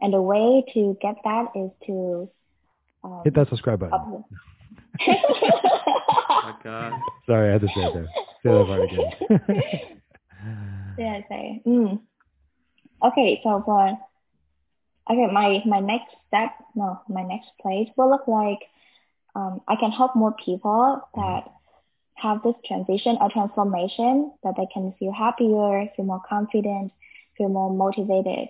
And 0.00 0.12
the 0.14 0.22
way 0.22 0.64
to 0.74 0.96
get 1.02 1.16
that 1.24 1.46
is 1.56 1.72
to 1.86 2.30
um, 3.02 3.22
hit 3.24 3.34
that 3.34 3.48
subscribe 3.48 3.80
button. 3.80 3.98
oh 5.08 6.42
my 6.44 6.54
God. 6.62 6.92
Sorry, 7.26 7.48
I 7.48 7.52
had 7.54 7.60
to 7.62 7.66
say 7.66 7.74
that. 7.74 8.06
Say 8.44 8.50
that 8.50 8.66
part 8.66 9.48
again. 9.48 9.98
yeah, 10.98 11.20
say. 11.28 11.62
Mm. 11.66 12.00
Okay, 13.02 13.40
so 13.42 13.62
for 13.64 13.98
okay, 15.10 15.32
my 15.32 15.62
my 15.66 15.80
next 15.80 16.14
step, 16.26 16.50
no, 16.74 17.00
my 17.08 17.22
next 17.22 17.48
place 17.60 17.88
will 17.96 18.10
look 18.10 18.26
like 18.26 18.60
um, 19.34 19.60
I 19.68 19.76
can 19.76 19.90
help 19.90 20.16
more 20.16 20.34
people 20.44 21.00
that 21.14 21.44
have 22.14 22.42
this 22.42 22.54
transition 22.66 23.16
or 23.20 23.30
transformation 23.30 24.32
that 24.42 24.54
they 24.56 24.66
can 24.72 24.92
feel 24.98 25.12
happier, 25.12 25.86
feel 25.94 26.04
more 26.04 26.22
confident, 26.28 26.92
feel 27.36 27.48
more 27.48 27.72
motivated 27.72 28.48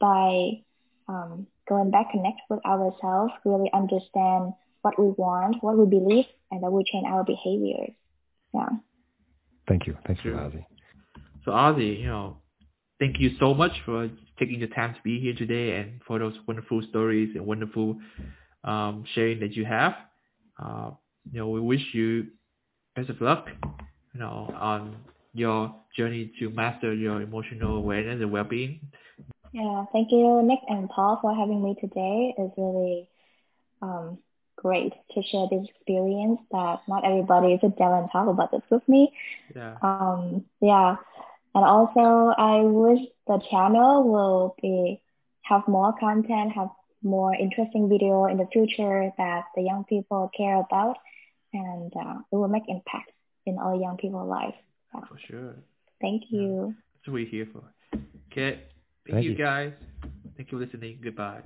by 0.00 0.62
um, 1.08 1.46
going 1.68 1.90
back, 1.90 2.12
connect 2.12 2.40
with 2.48 2.64
ourselves, 2.64 3.32
really 3.44 3.70
understand 3.74 4.52
what 4.82 4.98
we 4.98 5.06
want, 5.06 5.56
what 5.62 5.76
we 5.76 5.86
believe, 5.86 6.26
and 6.50 6.62
then 6.62 6.70
we 6.70 6.84
change 6.84 7.06
our 7.08 7.24
behaviors. 7.24 7.90
Yeah. 8.54 8.68
Thank 9.66 9.86
you. 9.86 9.98
Thank 10.06 10.24
you, 10.24 10.32
Ozzy. 10.32 10.64
So 11.48 11.54
Ozzy, 11.54 12.00
you 12.00 12.06
know, 12.08 12.36
thank 13.00 13.18
you 13.18 13.30
so 13.40 13.54
much 13.54 13.72
for 13.86 14.10
taking 14.38 14.60
the 14.60 14.66
time 14.66 14.92
to 14.92 15.00
be 15.02 15.18
here 15.18 15.32
today 15.32 15.80
and 15.80 15.98
for 16.06 16.18
those 16.18 16.34
wonderful 16.46 16.82
stories 16.90 17.30
and 17.34 17.46
wonderful 17.46 17.98
um, 18.64 19.04
sharing 19.14 19.40
that 19.40 19.54
you 19.54 19.64
have 19.64 19.94
uh, 20.62 20.90
you 21.32 21.38
know, 21.38 21.48
we 21.48 21.60
wish 21.60 21.80
you 21.94 22.26
best 22.96 23.08
of 23.08 23.18
luck, 23.22 23.46
you 24.12 24.20
know, 24.20 24.52
on 24.60 24.96
your 25.32 25.74
journey 25.96 26.30
to 26.38 26.50
master 26.50 26.92
your 26.92 27.22
emotional 27.22 27.76
awareness 27.76 28.20
and 28.20 28.30
well-being. 28.30 28.80
Yeah, 29.52 29.86
thank 29.90 30.10
you, 30.10 30.42
Nick 30.42 30.60
and 30.68 30.90
Paul, 30.90 31.18
for 31.22 31.34
having 31.34 31.64
me 31.64 31.76
today. 31.80 32.34
It's 32.36 32.54
really 32.58 33.08
um, 33.80 34.18
great 34.56 34.92
to 35.14 35.22
share 35.22 35.46
this 35.50 35.66
experience 35.66 36.40
that 36.50 36.80
not 36.88 37.06
everybody 37.06 37.58
sit 37.62 37.78
down 37.78 38.02
and 38.02 38.10
talk 38.12 38.28
about 38.28 38.50
this 38.50 38.60
with 38.70 38.86
me. 38.86 39.12
Yeah. 39.56 39.76
Um, 39.80 40.44
yeah. 40.60 40.96
And 41.58 41.66
also, 41.66 42.32
I 42.38 42.60
wish 42.60 43.00
the 43.26 43.42
channel 43.50 44.08
will 44.08 44.54
be 44.62 45.02
have 45.42 45.66
more 45.66 45.92
content, 45.98 46.52
have 46.52 46.68
more 47.02 47.34
interesting 47.34 47.88
video 47.88 48.26
in 48.26 48.36
the 48.36 48.46
future 48.52 49.10
that 49.18 49.46
the 49.56 49.62
young 49.62 49.82
people 49.88 50.30
care 50.36 50.60
about, 50.60 50.98
and 51.52 51.92
uh, 51.96 52.18
it 52.30 52.36
will 52.36 52.46
make 52.46 52.62
impact 52.68 53.10
in 53.44 53.58
all 53.58 53.80
young 53.80 53.96
people's 53.96 54.28
lives. 54.28 54.54
Yeah. 54.94 55.00
For 55.08 55.18
sure. 55.18 55.56
Thank 56.00 56.30
you. 56.30 56.76
Yeah. 56.76 56.82
That's 56.94 57.08
what 57.08 57.14
we're 57.14 57.26
here 57.26 57.48
for. 57.52 57.64
Okay. 58.30 58.62
Thank, 59.04 59.14
Thank 59.14 59.24
you, 59.24 59.30
you 59.32 59.36
guys. 59.36 59.72
Thank 60.36 60.52
you 60.52 60.58
for 60.60 60.64
listening. 60.64 61.00
Goodbye. 61.02 61.42